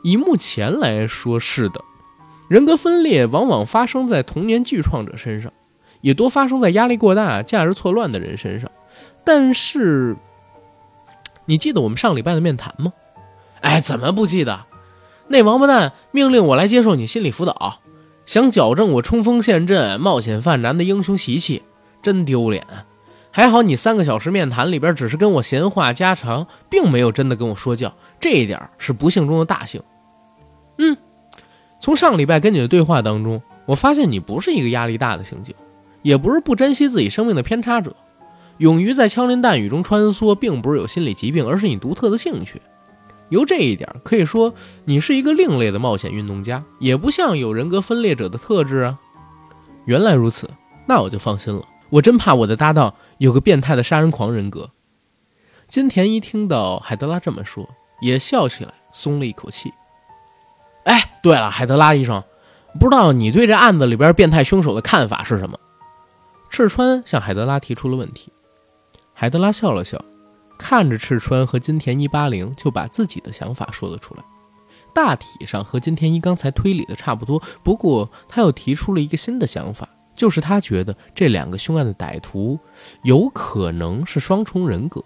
[0.03, 1.85] 以目前来说是的，
[2.49, 5.53] 人格分裂往往发生在童年巨创者身上，
[6.03, 8.71] 也多发生在压力过大、价值错乱的人身上。
[9.25, 10.15] 但是，
[11.47, 12.93] 你记得我们上礼拜的面谈吗？
[13.63, 14.67] 哎，怎么不记得？
[15.29, 17.79] 那王八蛋命令我来接受你心理辅导，
[18.27, 21.63] 想矫正我冲锋陷阵、冒险犯难的英雄习气，
[22.03, 22.67] 真丢脸。
[23.31, 29.81] 还好你三个小时面谈里边只是跟我闲话家常，并没有真的跟我说教，这一点是不幸中的大幸。
[30.77, 30.97] 嗯，
[31.81, 35.55] 从上礼拜跟你的对话当中，我发现你不是一个压力大的刑警，
[36.03, 37.97] 也不是不珍惜自己生命的偏差者，
[38.59, 42.61] 勇于在枪林弹雨中穿梭，并不是有心理疾病，而是你独特的兴趣。
[43.31, 44.53] 由这一点可以说，
[44.85, 48.99] 你是一个另类的冒险运动家，也不像有人格分裂者的特质啊。
[49.87, 50.51] 原来如此，
[50.87, 51.63] 那我就放心了。
[51.89, 54.71] 我真怕我的搭档有个变态的杀人狂人格。
[55.69, 57.69] 金田一听到海德拉这么说，
[58.03, 59.73] 也笑起来，松了一口气。
[60.85, 62.23] 哎，对了，海德拉医生，
[62.79, 65.59] 不知道你对这案子里边变态凶手的看法是什么？
[66.53, 68.31] 赤川向海德拉提出了问题。
[69.15, 69.99] 海德拉笑了笑。
[70.59, 74.23] 看着赤川和金田一八零，就把自己的想法说了出来。
[74.95, 82.61] 大体上和金田一刚才推理的差不多，不过他又提出了一个新的想法，就是他觉得这两个凶案的歹徒
[83.03, 85.03] 有可能是双重人格。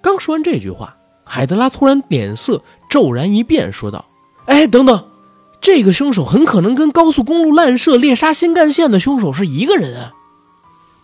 [0.00, 4.02] 刚说完这句话，海德拉突然脸色骤然一变，说道
[4.48, 5.11] ：“哎，等等，
[5.62, 10.12] 这个凶手很可能跟高速公路滥射猎杀新干线的凶手是一个人啊！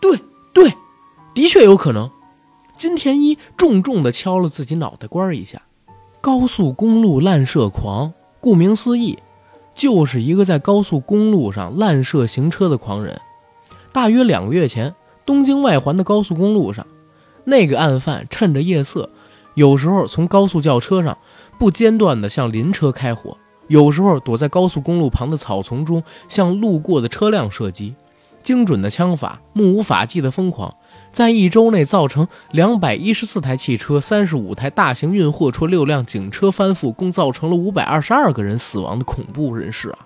[0.01, 0.19] 对
[0.53, 0.75] 对，
[1.33, 2.11] 的确有可能。”
[2.75, 5.61] 金田一重重地敲了自己脑袋瓜一下。
[6.21, 9.17] 高速公路滥射狂，顾名思义，
[9.73, 13.19] 就是一个在高速公路上滥射行车的狂人。
[13.93, 14.93] 大约两个月前，
[15.25, 16.85] 东京外环的高速公路上，
[17.45, 19.09] 那个案犯趁着夜色，
[19.55, 21.17] 有时候从高速轿车上
[21.57, 23.37] 不间断地向邻车开火，
[23.69, 27.95] 有时候躲在高速公路旁的草丛中向路过的车辆射击。
[28.41, 30.73] 精准的枪法，目无法纪的疯狂。
[31.11, 39.99] 在一周内造成两百一十四台汽车、三十五台大型运货车、六辆警车翻覆，共造成了五百二十二个人死亡的恐怖人士啊！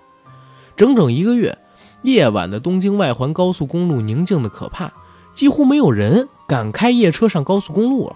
[0.75, 1.57] 整整一个月，
[2.01, 4.91] 夜晚的东京外环高速公路宁静的可怕，
[5.33, 8.15] 几乎没有人敢开夜车上高速公路了。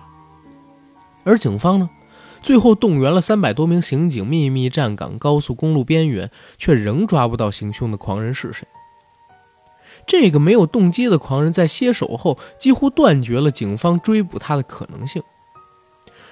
[1.24, 1.90] 而警方呢，
[2.48, 8.66] 最后动员了三百多名刑警，秘密站岗高速公路边缘，却仍抓不到行凶的狂人是谁。
[10.08, 15.22] 这个没有动机的狂人，在歇手后几乎断绝了警方追捕他的可能性。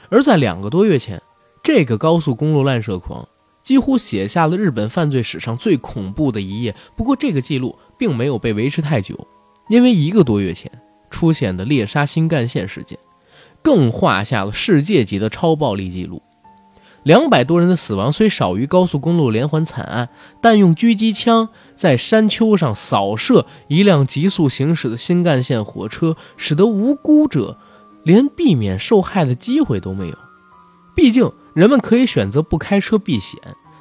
[0.07, 1.21] 而在两个多月前，
[1.61, 3.27] 这个高速公路滥射狂
[3.61, 6.73] 几乎写下了日本犯罪史上最恐怖的一页。
[6.95, 9.27] 不过，这个记录并没有被维持太久，
[9.67, 10.71] 因为一个多月前
[11.09, 12.97] 出现的猎杀新干线事件，
[13.65, 16.21] 更画下了世界级的超暴力记录。
[17.01, 27.57] 两百多人的死亡虽少于高速公路连环惨案，但用狙击枪在山丘上扫射一辆急速行驶的新干线火车，使得无辜者
[28.03, 30.17] 连避免受害的机会都没有。
[30.95, 33.39] 毕竟人们可以选择不开车避险，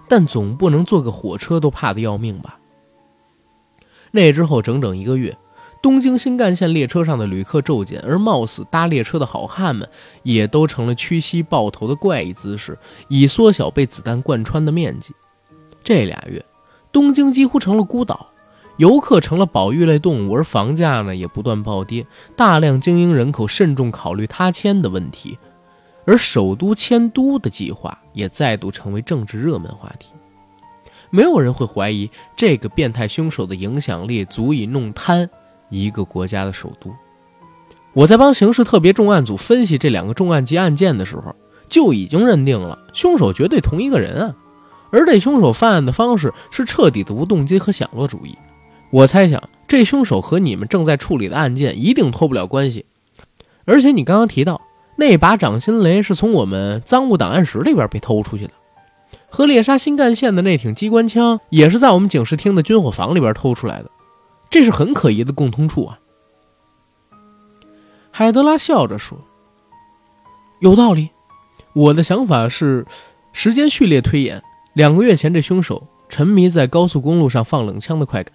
[0.08, 2.58] 但总不能坐个火车都怕得要命吧？
[4.10, 5.36] 那之后整整一个月。
[5.84, 9.86] 东京新干线列车上的旅客骤减，而冒死搭列车的好汉们
[10.22, 15.12] 也都成了屈膝抱头的怪异姿势，以缩小被子弹贯穿的面积。
[15.82, 16.42] 这俩月，
[16.90, 18.28] 东京几乎成了孤岛，
[18.78, 25.36] 游客成了保育类动物，而房价呢也不断暴跌，大量精英人口慎重考虑他迁的问题，
[26.06, 30.14] 而首都迁都的计划也再度成为政治热门话题。
[31.10, 35.28] 没有人会怀疑这个变态凶手的影响力足以弄瘫。
[35.82, 36.94] 一个国家的首都，
[37.92, 41.34] 我在帮刑事特别重案组分析这两个重案级案件的时候，
[41.68, 44.34] 就已经认定了凶手绝对同一个人啊！
[44.90, 48.36] 而这凶手犯案的方式是彻底的无动机和享乐主义。
[48.90, 52.84] 我猜想，这凶手和你们正在处理的案件一定脱不了关系。
[53.64, 54.60] 而且你刚刚提到
[54.96, 58.52] 那把掌心雷是从我们赃物档案室里边被偷出去的，
[59.28, 63.90] 和猎杀新干线的那挺机关枪也是在我们警视厅的军火房里边偷出来的。
[64.54, 65.98] 这是很可疑的共通处啊！
[68.12, 69.18] 海德拉笑着说
[70.62, 71.10] ：“有道理。
[71.72, 72.86] 我的想法是，
[73.32, 74.40] 时间序列推演，
[74.74, 78.32] 两个月前这凶手沉迷在高速公路上放冷枪的快感，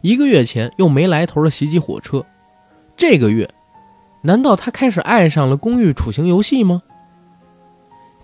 [0.00, 2.24] 一个月前又没来头的袭击火车，
[2.96, 3.52] 这个月，
[4.22, 6.80] 难道他开始爱上了公寓处刑游戏吗？”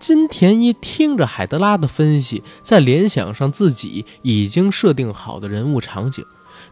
[0.00, 6.24] 金田一听着海德拉的分析，在联想上自己已经设定好的人物场景。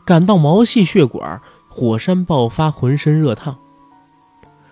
[0.06, 3.58] 感到毛细血管火山爆发，浑身热烫。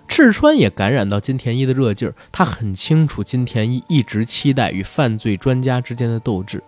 [0.06, 6.62] 赤川也感染到金田一的热劲儿，他很清楚金田一一直期待与犯罪专家之间的斗志。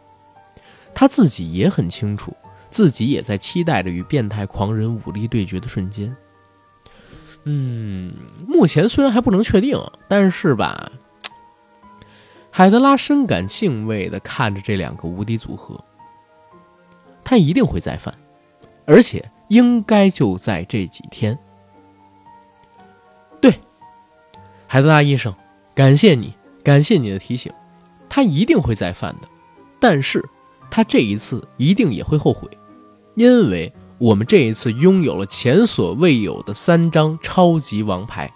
[0.92, 2.34] 他自己也很清楚，
[2.68, 6.14] 自己也在期待着与变态狂人武力对决的瞬间。
[7.44, 8.12] 嗯，
[8.48, 10.90] 目前虽然还不能确定，但是吧，
[12.50, 15.78] 海德拉深感敬畏的看着这两个无敌组合，
[17.22, 18.12] 他一定会再犯，
[18.86, 21.38] 而且应该就在这几天。
[23.40, 23.60] 对，
[24.66, 25.34] 海德拉医生，
[25.74, 27.52] 感谢你，感谢你的提醒，
[28.08, 29.28] 他一定会再犯的，
[29.80, 30.24] 但是
[30.70, 32.48] 他这一次一定也会后悔，
[33.14, 33.72] 因为。
[33.98, 38.30] 我们这一次拥有了前所未有的三张超级王牌，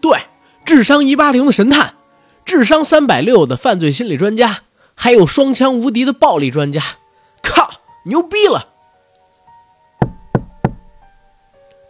[0.00, 0.18] 对，
[0.64, 1.94] 智商一八零的神探，
[2.44, 4.62] 智商三百六的犯罪心理专家，
[4.96, 6.82] 还有双枪无敌的暴力专家，
[7.40, 7.70] 靠，
[8.06, 8.74] 牛逼了！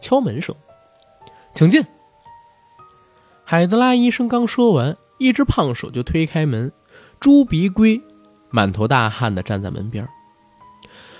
[0.00, 0.54] 敲门声，
[1.54, 1.84] 请进。
[3.44, 6.72] 海德拉医生刚说完，一只胖手就推开门，
[7.18, 8.00] 猪鼻龟
[8.50, 10.04] 满头大汗的站在门边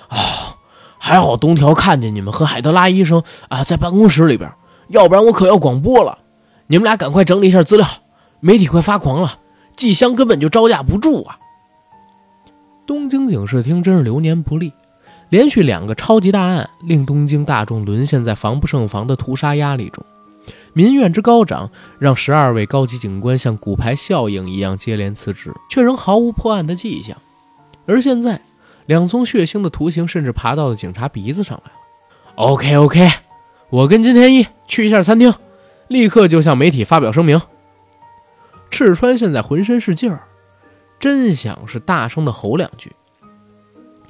[0.08, 0.56] 啊。
[0.98, 4.52] 还好东条看见你们和海德拉医生啊在办公室里边，
[4.88, 6.18] 要不然我可要广播了。
[6.66, 7.86] 你们俩赶快整理一下资料，
[8.40, 9.38] 媒体快发狂了，
[9.76, 11.38] 季香根本就招架不住啊！
[12.86, 14.72] 东京警视厅真是流年不利，
[15.30, 20.04] 连续两个超级大案令东京大众沦陷在防不胜防的屠杀压力中，
[20.72, 27.16] 民怨之高涨让十二位高级警官像骨牌效应一样接连辞职，却仍毫无破案的迹象。
[27.86, 28.40] 而现在。
[28.88, 31.76] 两宗血腥的图形甚至爬到了警察鼻子上来了。
[32.36, 33.06] OK OK，
[33.68, 35.34] 我跟金田一去一下餐厅，
[35.88, 37.38] 立刻就向媒体发表声明。
[38.70, 40.22] 赤川现在浑身是劲儿，
[40.98, 42.90] 真想是大声的吼两句。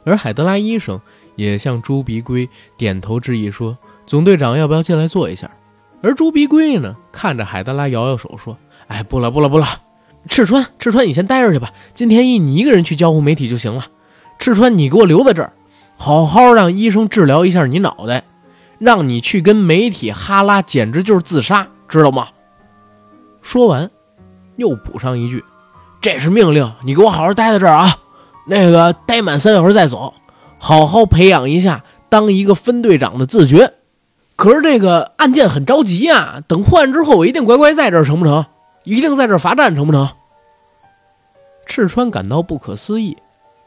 [0.05, 1.01] 而海德拉医生
[1.37, 5.51] 也向猪鼻龟点头致意，说：“总队长要不要进来坐一下？”
[6.03, 8.57] 而猪鼻龟呢，看着海德拉摇摇手说
[8.89, 9.67] ：“哎，不了不了不了，
[10.29, 11.73] 赤川赤川，你先待着去吧。
[11.95, 13.87] 金田一，你一个人去交互媒体就行了。”
[14.39, 15.53] 赤川，你给我留在这儿，
[15.97, 18.23] 好好让医生治疗一下你脑袋，
[18.79, 22.29] 让你去跟媒体哈拉，简直就是自杀，知道吗？
[23.43, 23.91] 说完，
[24.57, 25.45] 又补上一句
[26.01, 27.99] ：“这是命令，你给我好好待在这儿啊！
[28.49, 30.15] 那个待满三小时再走，
[30.59, 33.75] 好好培养一下当一个分队长的自觉。
[34.37, 38.47] 可是这个案件很着急啊，等破案之后，我一定乖乖在这儿，成不成？
[38.85, 40.09] 一定在这儿罚站，成不成？”
[41.67, 43.17] 赤川感到不可思议。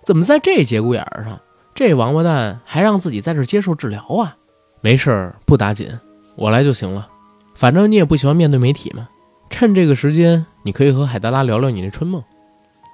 [0.04, 1.40] 怎么在这节骨眼上，
[1.76, 4.36] 这王八蛋还让自己在这接受治疗啊？
[4.82, 5.88] 没事儿不打紧，
[6.36, 7.08] 我来就行了。
[7.54, 9.08] 反正你也不喜欢面对媒体嘛。
[9.52, 12.24] 趁这个时间，你可以和海德拉聊聊你那春梦。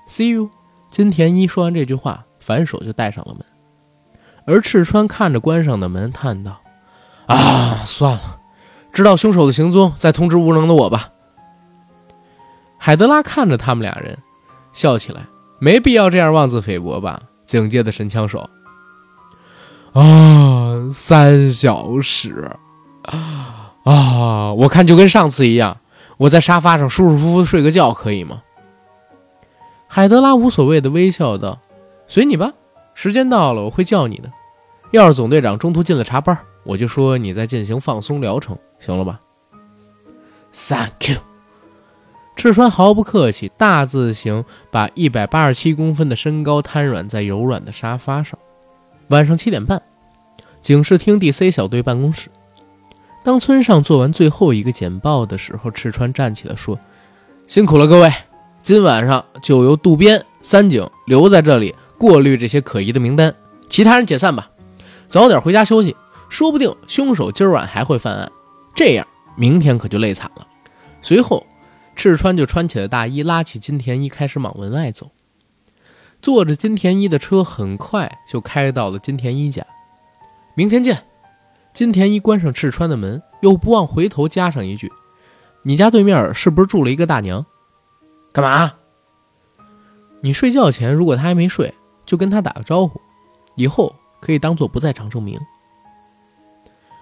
[0.10, 0.50] See you。
[0.90, 3.46] 金田一说完这句话，反手就带上了门。
[4.46, 6.60] 而赤川看着关上的门，叹道
[7.28, 8.40] ：“啊，算了，
[8.94, 11.10] 知道凶手的行踪，再通知无能的我吧。”
[12.80, 14.18] 海德拉看着他们俩人，
[14.72, 15.28] 笑起来。
[15.60, 18.48] 没必要这样妄自菲薄吧，警戒的神枪手。
[19.94, 22.52] 啊，三小时，
[23.04, 25.78] 啊，我看就跟上次一样，
[26.18, 28.42] 我在沙发上舒舒服服睡个觉，可以吗？
[29.88, 31.60] 海德拉无所谓的微笑道
[32.08, 32.54] ：“随你吧，
[32.94, 34.32] 时间到了我会叫你的。
[34.92, 39.20] 要是总队长中途进了茶班，我就说你在进行放松疗程，行了吧
[40.54, 41.18] ？”Thank you。
[42.36, 48.38] 赤川毫不客气，大字型把一百八十七公分的身高瘫软在柔软的沙发上。
[49.08, 49.82] 晚上七点半，
[50.62, 52.30] 警视厅 D.C 小队办公室。
[53.24, 56.78] 当村上做完最后一个简报的时候，赤川站起来说
[57.48, 58.14] ：“辛苦了，各位，
[58.68, 63.34] 今晚上就由渡边、三井留在这里过滤这些可疑的名单，
[63.70, 64.52] 其他人解散吧，
[65.08, 65.96] 早点回家休息。
[66.28, 68.30] 说不定凶手今晚还会犯案，
[68.76, 70.46] 这样明天可就累惨了。”
[71.02, 71.48] 随后。
[71.96, 75.12] 赤川就穿起了大衣，拉起金田一，开始往门外走。
[76.22, 79.66] 坐着金田一的车，很快就开到了金田一家。
[80.56, 81.06] 明天见。
[81.74, 84.92] 金田一关上赤川的门，又不忘回头加上一句
[85.64, 87.46] ：“你家对面是不是住了一个大娘？
[88.38, 88.72] 干嘛？
[90.22, 91.74] 你睡觉前，如果他还没睡，
[92.06, 93.02] 就跟他打个招呼，
[93.56, 95.40] 以后可以当做不在场证明。”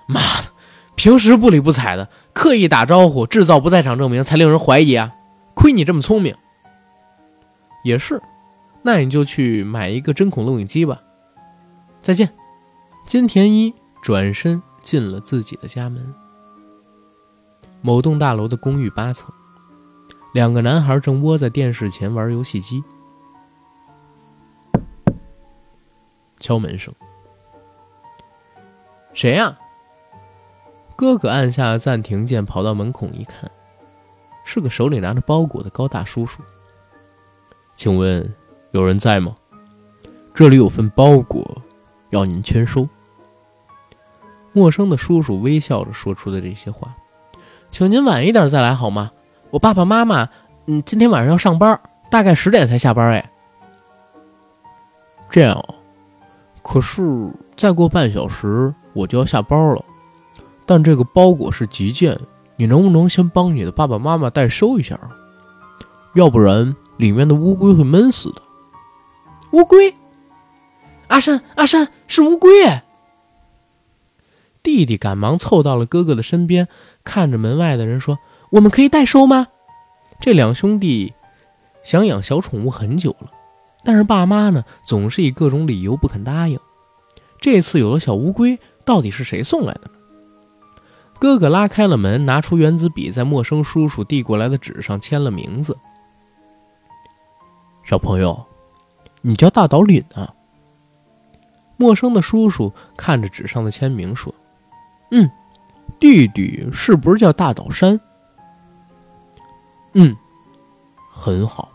[0.08, 0.54] 妈的！
[0.96, 5.12] 平时不理不睬的，刻意打招呼，制造不在场证明，才令人怀疑啊！
[5.54, 6.34] 亏你这么聪明。
[7.84, 8.22] 也是，
[8.82, 10.98] 那你就去买一个针孔录影机吧。
[12.02, 12.30] 再见。
[13.06, 16.16] 金田一转身进了自己的家门。
[17.82, 19.30] 某栋大楼的公寓八层，
[20.36, 22.84] 两个男孩正窝在电视前玩游戏机。
[26.42, 26.94] 敲门声。
[29.14, 29.58] 谁呀？
[30.98, 33.50] 哥哥按下暂停键，跑到门孔一看，
[34.44, 36.44] 是个手里拿着包裹的高大叔叔。
[37.74, 38.36] 请问
[38.72, 39.34] 有人在吗？
[40.34, 41.62] 这里有份包裹，
[42.10, 42.86] 要您签收。
[44.52, 46.94] 陌生的叔叔微笑着说出的这些话，
[47.70, 49.14] 请您晚一点再来好吗？
[49.52, 50.28] 我爸爸妈妈，
[50.66, 51.80] 嗯，今天晚上要上班，
[52.10, 53.12] 大概十点才下班。
[53.12, 53.32] 哎，
[55.30, 55.64] 这样，
[56.62, 57.02] 可是
[57.56, 59.84] 再过半小时我就要下班了。
[60.66, 62.20] 但这个包裹是急件，
[62.56, 65.12] 你能不能先帮你的爸爸妈妈代收一下啊？
[66.16, 68.42] 要不然里面的乌龟会闷死的。
[69.52, 69.94] 乌龟。
[71.08, 72.84] 阿山，阿山是乌龟耶！
[74.64, 76.68] 弟弟赶忙凑到了哥哥的身边，
[77.04, 78.18] 看着门外的人说
[78.52, 79.48] ：“我们可以代收吗？”
[80.20, 81.14] 这两兄弟
[81.84, 83.30] 想养小宠物很久了，
[83.84, 86.60] 但是爸妈呢总是以各种理由不肯答应。
[87.42, 89.92] 这次有了小乌龟，到底是谁送来的呢？
[91.20, 95.78] 哥哥拉开了门，拿出原子笔，在陌生叔叔递过来的纸上签了名字
[97.84, 98.46] ：“小朋友，
[99.22, 100.34] 你叫大岛凛啊。”
[101.78, 104.34] 陌生的叔叔看着纸上的签名说
[105.12, 105.30] ：“嗯，
[106.00, 108.00] 弟弟是不是叫大岛山
[109.96, 110.16] ？”“嗯，
[111.10, 111.72] 很好。”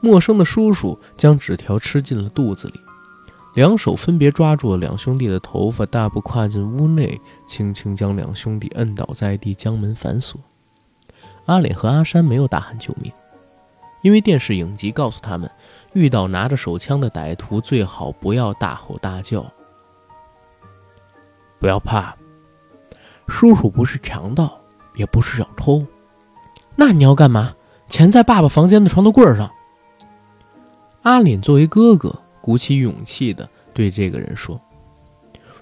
[0.00, 2.80] 陌生的叔叔将纸条吃进了肚子里，
[3.54, 10.38] 两手分别抓住了两兄弟的头发，大步跨进屋内，轻轻将两兄弟摁倒在地，将门反锁。
[11.46, 13.10] 阿磊和阿山没有大喊救命，
[14.02, 15.50] 因为电视影集告诉他们。
[15.94, 19.50] 遇到拿着手枪的歹徒，最好不要大吼大叫。
[21.58, 22.14] 不要怕，
[23.26, 24.60] 叔叔不是强盗，
[24.94, 25.84] 也不是小偷。
[26.76, 27.54] 那你要干嘛？
[27.88, 29.50] 钱在爸爸房间的床头柜上。
[31.02, 34.60] 阿林作为哥哥，鼓起勇气的对这个人说：“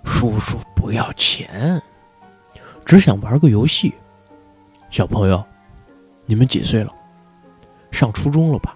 [0.05, 1.81] 叔叔不要钱，
[2.85, 3.93] 只想玩个游戏。
[4.91, 5.45] 小朋友，
[6.25, 6.91] 你们几岁了？
[7.91, 8.75] 上初中了吧？”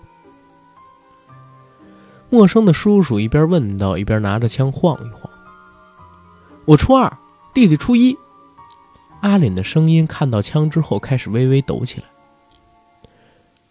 [2.28, 5.30] 陌生的叔叔一边问道，一边拿着枪晃一晃。
[6.66, 7.10] 我初二，
[7.54, 8.14] 弟弟初一。
[9.22, 12.06] 阿林的声音看到枪之后开始微微抖起来。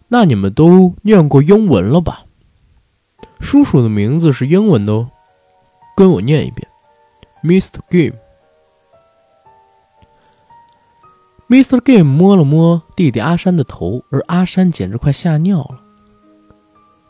[0.08, 2.24] 那你们都念过英文了吧？
[3.40, 5.10] 叔叔的名字是英文的哦，
[5.96, 6.68] 跟我念一遍
[7.44, 7.80] ，Mr.
[7.90, 8.20] Game。
[11.48, 11.80] Mr.
[11.80, 15.82] Game 摸了摸弟弟阿山的头，而阿山简直快吓尿了。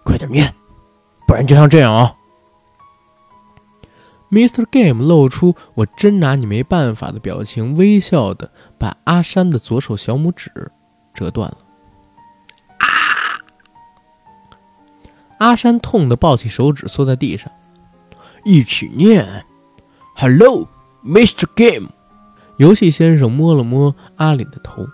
[0.04, 0.54] 快点念！
[1.28, 2.16] 不然就像这样啊
[4.30, 4.66] ！Mr.
[4.72, 10.52] Game 露出我真拿你没办法的表情，微笑的把阿山的左手小拇指
[11.14, 11.58] 折断了。
[15.40, 17.52] 阿山痛的抱起手指，缩在地上。
[18.44, 19.46] 一起念
[20.16, 20.68] ：“Hello,
[21.04, 21.46] Mr.
[21.56, 21.90] Game。”
[22.58, 24.86] 游戏先生摸了摸阿林的头。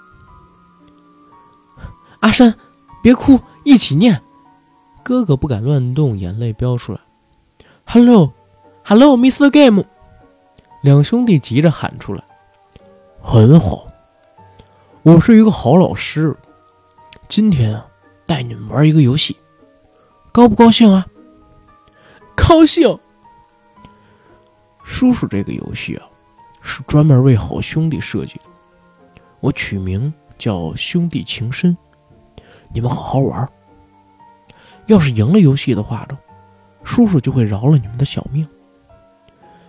[2.20, 2.54] 阿山，
[3.02, 4.22] 别哭，一起念。
[5.04, 7.00] 哥哥不敢乱动，眼泪飙出来。
[7.86, 9.50] “Hello，Hello，Mr.
[9.50, 9.84] Game！”
[10.82, 12.24] 两兄弟急着喊出来。
[13.22, 13.88] 很好，
[15.04, 16.36] 我是一个好老师。
[17.30, 17.86] 今天啊，
[18.26, 19.38] 带你们玩一个游戏，
[20.34, 21.06] 高不高兴啊？
[22.36, 22.98] 高兴。
[24.84, 26.08] 叔叔，这个游戏啊，
[26.60, 28.46] 是专门为好兄弟设计的，
[29.42, 31.78] 我取名叫“兄弟情深”。
[32.74, 33.48] 你们好好玩。
[34.88, 36.18] 要是赢了游戏的话呢，
[36.84, 38.46] 叔叔就会饶了你们的小命。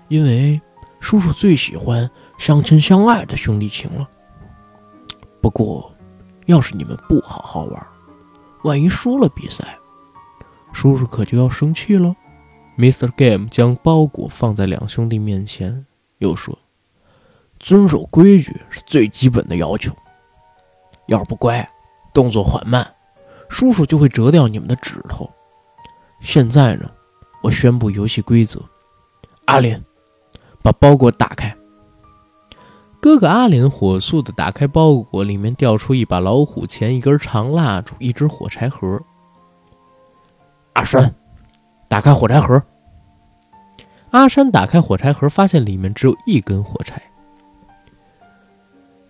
[0.09, 0.59] 因为
[0.99, 4.09] 叔叔最喜欢相亲相爱的兄弟情了。
[5.43, 5.93] 不过，
[6.47, 7.87] 要是你们不好好玩，
[8.63, 9.79] 万一输了比赛，
[10.75, 12.15] 叔叔可就要生气了。
[12.77, 13.11] Mr.
[13.17, 15.87] Game 将包裹放在两兄弟面前，
[16.19, 16.59] 又说
[17.61, 19.91] ：“遵守规矩是最基本的要求。
[21.07, 21.67] 要是不乖，
[22.13, 22.87] 动作缓慢。”
[23.49, 25.31] 叔叔就会折掉你们的指头。
[26.21, 26.91] 现在呢，
[27.43, 28.61] 我宣布游戏规则：
[29.45, 29.81] 阿林，
[30.61, 31.57] 把包裹打开。
[33.01, 39.01] 哥哥阿林火速的打开包裹，里面掉出一把老虎钳、一根长蜡烛、一只火柴盒。
[40.75, 41.15] 阿山，
[41.89, 42.63] 打开火柴盒。
[44.11, 47.03] 阿山打开火柴盒，发现里面只有一根火柴。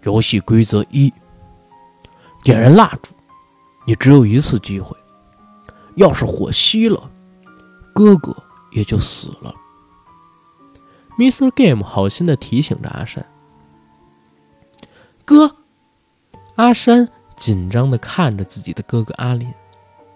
[0.02, 1.12] 游戏规则一：
[2.42, 3.12] 点燃蜡烛。
[3.86, 4.96] 你只有一次机会，
[5.96, 7.10] 要是火熄了，
[7.92, 8.34] 哥哥
[8.72, 9.54] 也就死了。
[11.18, 11.50] Mr.
[11.50, 13.24] Game 好心的提醒着阿山。
[15.26, 15.56] 哥，
[16.56, 17.06] 阿山
[17.36, 19.52] 紧张的看着自己的哥哥阿林，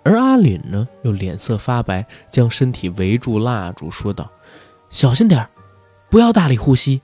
[0.08, 4.30] 而阿林呢，又脸色发白，将身体围住蜡烛，说道
[4.88, 5.46] ：“小心点
[6.08, 7.02] 不要大力呼吸。”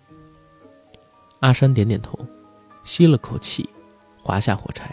[1.40, 2.18] 阿山点点头，
[2.82, 3.68] 吸了口气，
[4.22, 4.90] 划下火柴。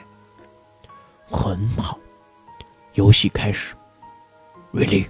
[1.29, 1.97] 很好，
[2.95, 3.73] 游戏开始。
[4.73, 5.07] Ready,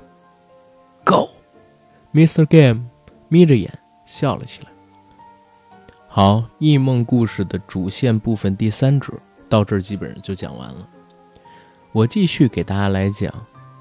[1.04, 2.46] Go，Mr.
[2.46, 2.88] Game
[3.30, 4.70] 眯着眼笑了起来。
[6.08, 9.14] 好，异梦故事的主线部分第三折
[9.50, 10.88] 到这儿基本上就讲完了。
[11.94, 13.30] 我继续给大家来讲，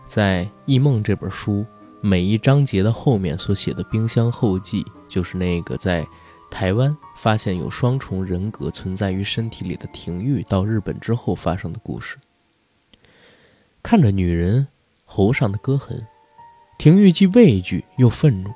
[0.04, 1.64] 在《异梦》这本书
[2.00, 6.04] 每一章节的后面所写的冰箱后记，就是那个在
[6.50, 12.18] 台湾发现有双重人格存在于身体里的廷玉到日本之后发生的故事。
[13.80, 14.66] 看着女人
[15.04, 16.04] 喉上的割痕，
[16.78, 18.50] 廷玉既畏惧又愤怒。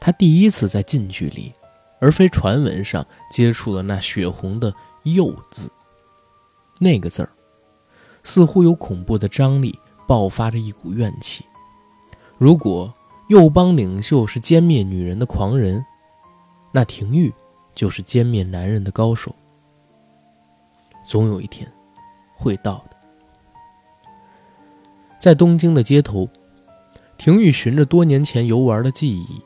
[0.00, 1.52] 他第一次在近距离。
[2.00, 5.72] 而非传闻上接触了那血红的“幼”字，
[6.78, 7.30] 那个字儿
[8.24, 11.44] 似乎有恐怖的张力，爆发着一股怨气。
[12.36, 12.92] 如果
[13.28, 15.84] 右帮领袖是歼灭女人的狂人，
[16.72, 17.32] 那廷玉
[17.74, 19.32] 就是歼灭男人的高手。
[21.06, 21.70] 总有一天
[22.34, 22.96] 会到的。
[25.18, 26.28] 在东京的街头，
[27.16, 29.40] 廷玉循着多年前游玩的记忆。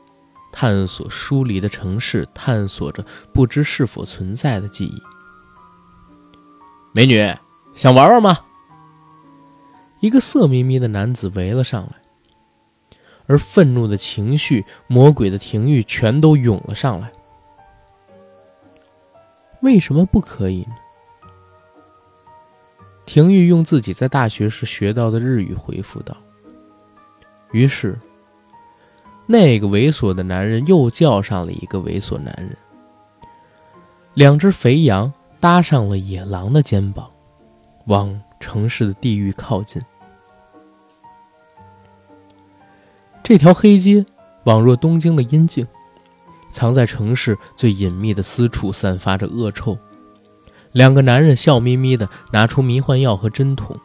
[0.51, 5.01] 探索疏离的城市，探索着不知是否存在的记忆。
[6.91, 7.23] 美女，
[7.75, 8.39] 想玩玩吗？
[9.99, 12.97] 一个色眯眯的男子围了上来，
[13.27, 17.11] 而愤怒的情绪、魔鬼的情欲全都涌了上来。
[19.61, 20.75] 为什么不可以呢？
[23.05, 26.15] 廷玉用自己在大学时学到的日语回复道。
[27.51, 27.97] 于是。
[29.31, 32.57] 那个猥琐的男人又叫上了一个猥琐男人，
[34.15, 37.07] 两只肥羊搭上了野狼的肩膀，
[37.85, 39.79] 往城市的地狱靠近。
[43.29, 44.03] 这条黑街
[44.45, 45.67] 宛若东京的阴境，
[46.49, 49.77] 藏在城市最隐秘的私处，散发着恶臭。
[50.71, 53.79] 两个男人笑眯眯地拿出迷幻药和针筒，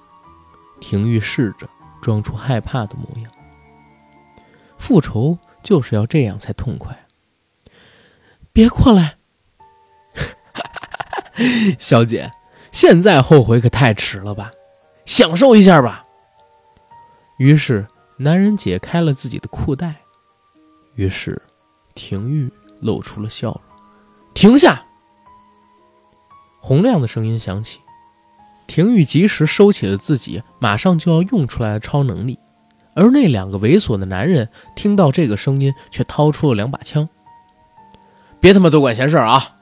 [0.80, 1.68] 廷玉试着
[2.00, 3.30] 装出害怕的模样。
[4.78, 6.98] 复仇就是要这样才痛快。
[8.50, 9.16] 别过来，
[11.78, 12.30] 小姐，
[12.72, 14.50] 现在后悔可太迟了吧？
[15.04, 16.06] 享受一下吧。
[17.36, 17.86] 于是
[18.16, 19.96] 男人解开了自己的裤带，
[20.94, 21.40] 于是
[21.94, 23.60] 廷玉露出了笑容。
[24.34, 24.84] 停下！
[26.60, 27.80] 洪亮的声音响起，
[28.66, 32.38] 廷玉及时收起了自己马上就要用出来的超能力。
[32.94, 37.08] 而那两个猥琐的男人听到这个声音，却掏出了两把枪。
[38.38, 39.56] 别他妈多管闲事啊！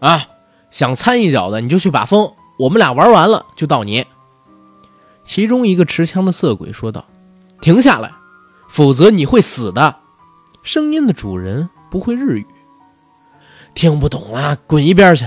[0.00, 0.28] 啊，
[0.70, 4.04] 想掺一脚的你就去把风，我们俩玩完了就到你。
[5.24, 7.06] 其中一个持枪的色鬼说道
[7.64, 8.12] ：“停下来，
[8.68, 9.96] 否则你会死的。”
[10.62, 12.46] 声音的主人不会日语，
[13.72, 15.24] 听不懂啊，滚一边去！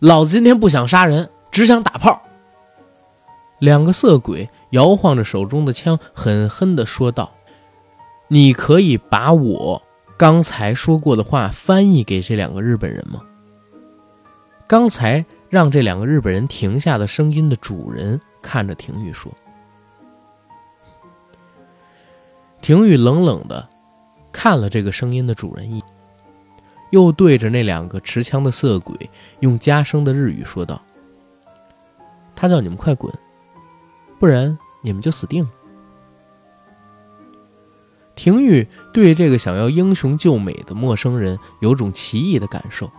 [0.00, 2.20] 老子今天不想杀人，只想打炮。
[3.60, 4.50] 两个色鬼。
[4.70, 7.32] 摇晃着手中的枪，狠狠地说道
[8.26, 9.80] ：“你可以把我
[10.18, 13.22] 刚才说过的话翻译给这两个日本人吗？”
[14.66, 19.32] 刚才让这两个日本人停下的声音的主人看着廷玉说
[22.66, 23.68] ：“廷玉冷冷的
[24.32, 25.84] 看了这个声音的主人一眼，
[26.90, 29.08] 又对着那两个持枪的色鬼
[29.38, 30.82] 用加声的日语说道
[32.34, 33.14] ：‘他叫你们快滚。’”
[34.18, 35.50] 不然你们就死定了。
[38.16, 42.90] 廷玉对这个想要英雄救美的陌生人有种奇异的感受。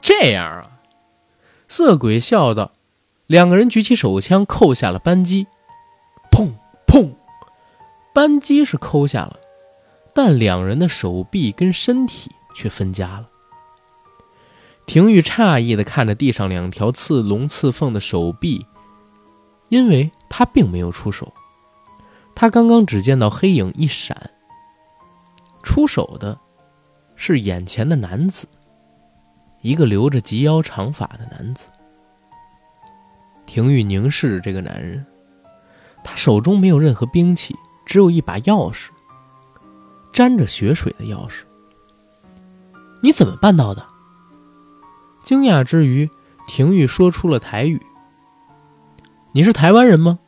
[0.00, 0.70] 这样啊，
[1.68, 2.72] 色鬼笑道。
[3.28, 5.46] 两个人举起手枪，扣下了扳机。
[6.88, 7.12] 砰，
[8.12, 9.38] 扳机是扣下了，
[10.14, 13.28] 但两人的手臂跟身体却分家了。
[14.86, 18.64] 廷玉诧异地看着地上两条刺龙刺凤的手臂，
[19.68, 21.30] 因为他并没有出手。
[22.34, 24.30] 他刚刚只见到黑影一闪，
[25.62, 26.38] 出手的
[27.16, 28.48] 是眼前的男子，
[29.60, 31.68] 一个留着及腰长发的男子。
[33.44, 35.04] 廷玉凝视着这个男人，
[36.02, 38.88] 他手中没有任何兵器，只有一把钥匙，
[40.12, 41.42] 沾着血水的钥匙。
[43.02, 43.84] 你怎么办到的？
[45.22, 46.08] 惊讶之余，
[46.46, 47.80] 廷玉说出了台语
[49.32, 50.18] ：“你是台湾人吗？”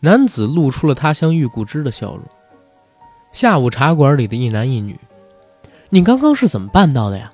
[0.00, 2.24] 男子露出了他乡遇故知的笑容。
[3.32, 4.98] 下午茶馆里的一男一女，
[5.90, 7.30] 你刚刚是怎么办到的呀？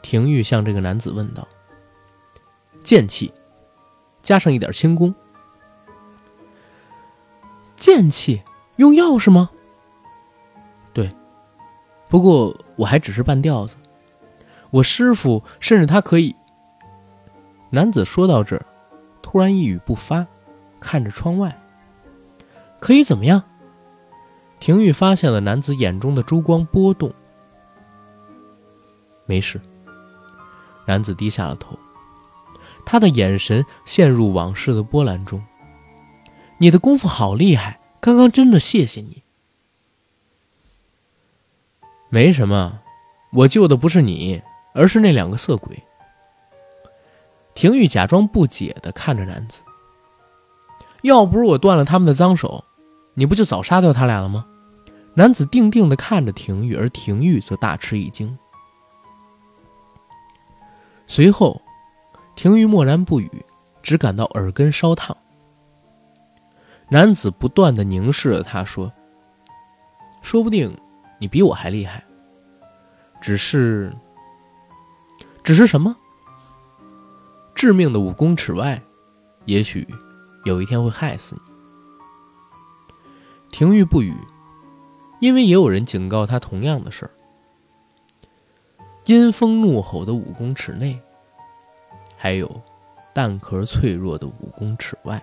[0.00, 1.46] 廷玉向这个男子问道。
[2.82, 3.32] 剑气，
[4.22, 5.14] 加上一点轻功。
[7.84, 8.40] 剑气
[8.76, 9.50] 用钥匙吗？
[10.94, 11.06] 对，
[12.08, 13.76] 不过我还只是半吊子。
[14.70, 16.34] 我师傅甚至他可以。
[17.68, 18.58] 男子说到这，
[19.20, 20.26] 突然一语不发，
[20.80, 21.54] 看着窗外。
[22.80, 23.42] 可以怎么样？
[24.58, 27.12] 廷玉发现了男子眼中的珠光波动。
[29.26, 29.60] 没事。
[30.86, 31.78] 男子低下了头，
[32.86, 35.38] 他的眼神陷入往事的波澜中。
[36.58, 39.22] 你的功夫好厉害，刚刚真的谢谢你。
[42.08, 42.80] 没什么，
[43.32, 44.40] 我救的不是你，
[44.72, 45.82] 而是那两个色鬼。
[47.54, 49.62] 廷玉假装不解的看着男子。
[51.02, 52.64] 要不是我断了他们的脏手，
[53.14, 54.46] 你不就早杀掉他俩了吗？
[55.14, 58.36] 男子定定的看着廷玉，而廷玉则大吃一惊。
[61.06, 61.60] 随后，
[62.34, 63.44] 廷玉默然不语，
[63.82, 65.16] 只感到耳根烧烫。
[66.88, 68.92] 男子不断的凝视着他，说
[70.22, 70.76] ：“说不定
[71.18, 72.04] 你比我还厉害，
[73.20, 73.92] 只是……
[75.42, 75.96] 只是什么？
[77.54, 78.80] 致命的五公尺外，
[79.46, 79.86] 也许
[80.44, 81.52] 有一天会害死你。”
[83.50, 84.16] 廷玉不语，
[85.20, 87.10] 因为也有人警告他同样的事儿。
[89.06, 91.00] 阴风怒吼的五公尺内，
[92.16, 92.62] 还有
[93.12, 95.22] 蛋壳脆弱的五公尺外。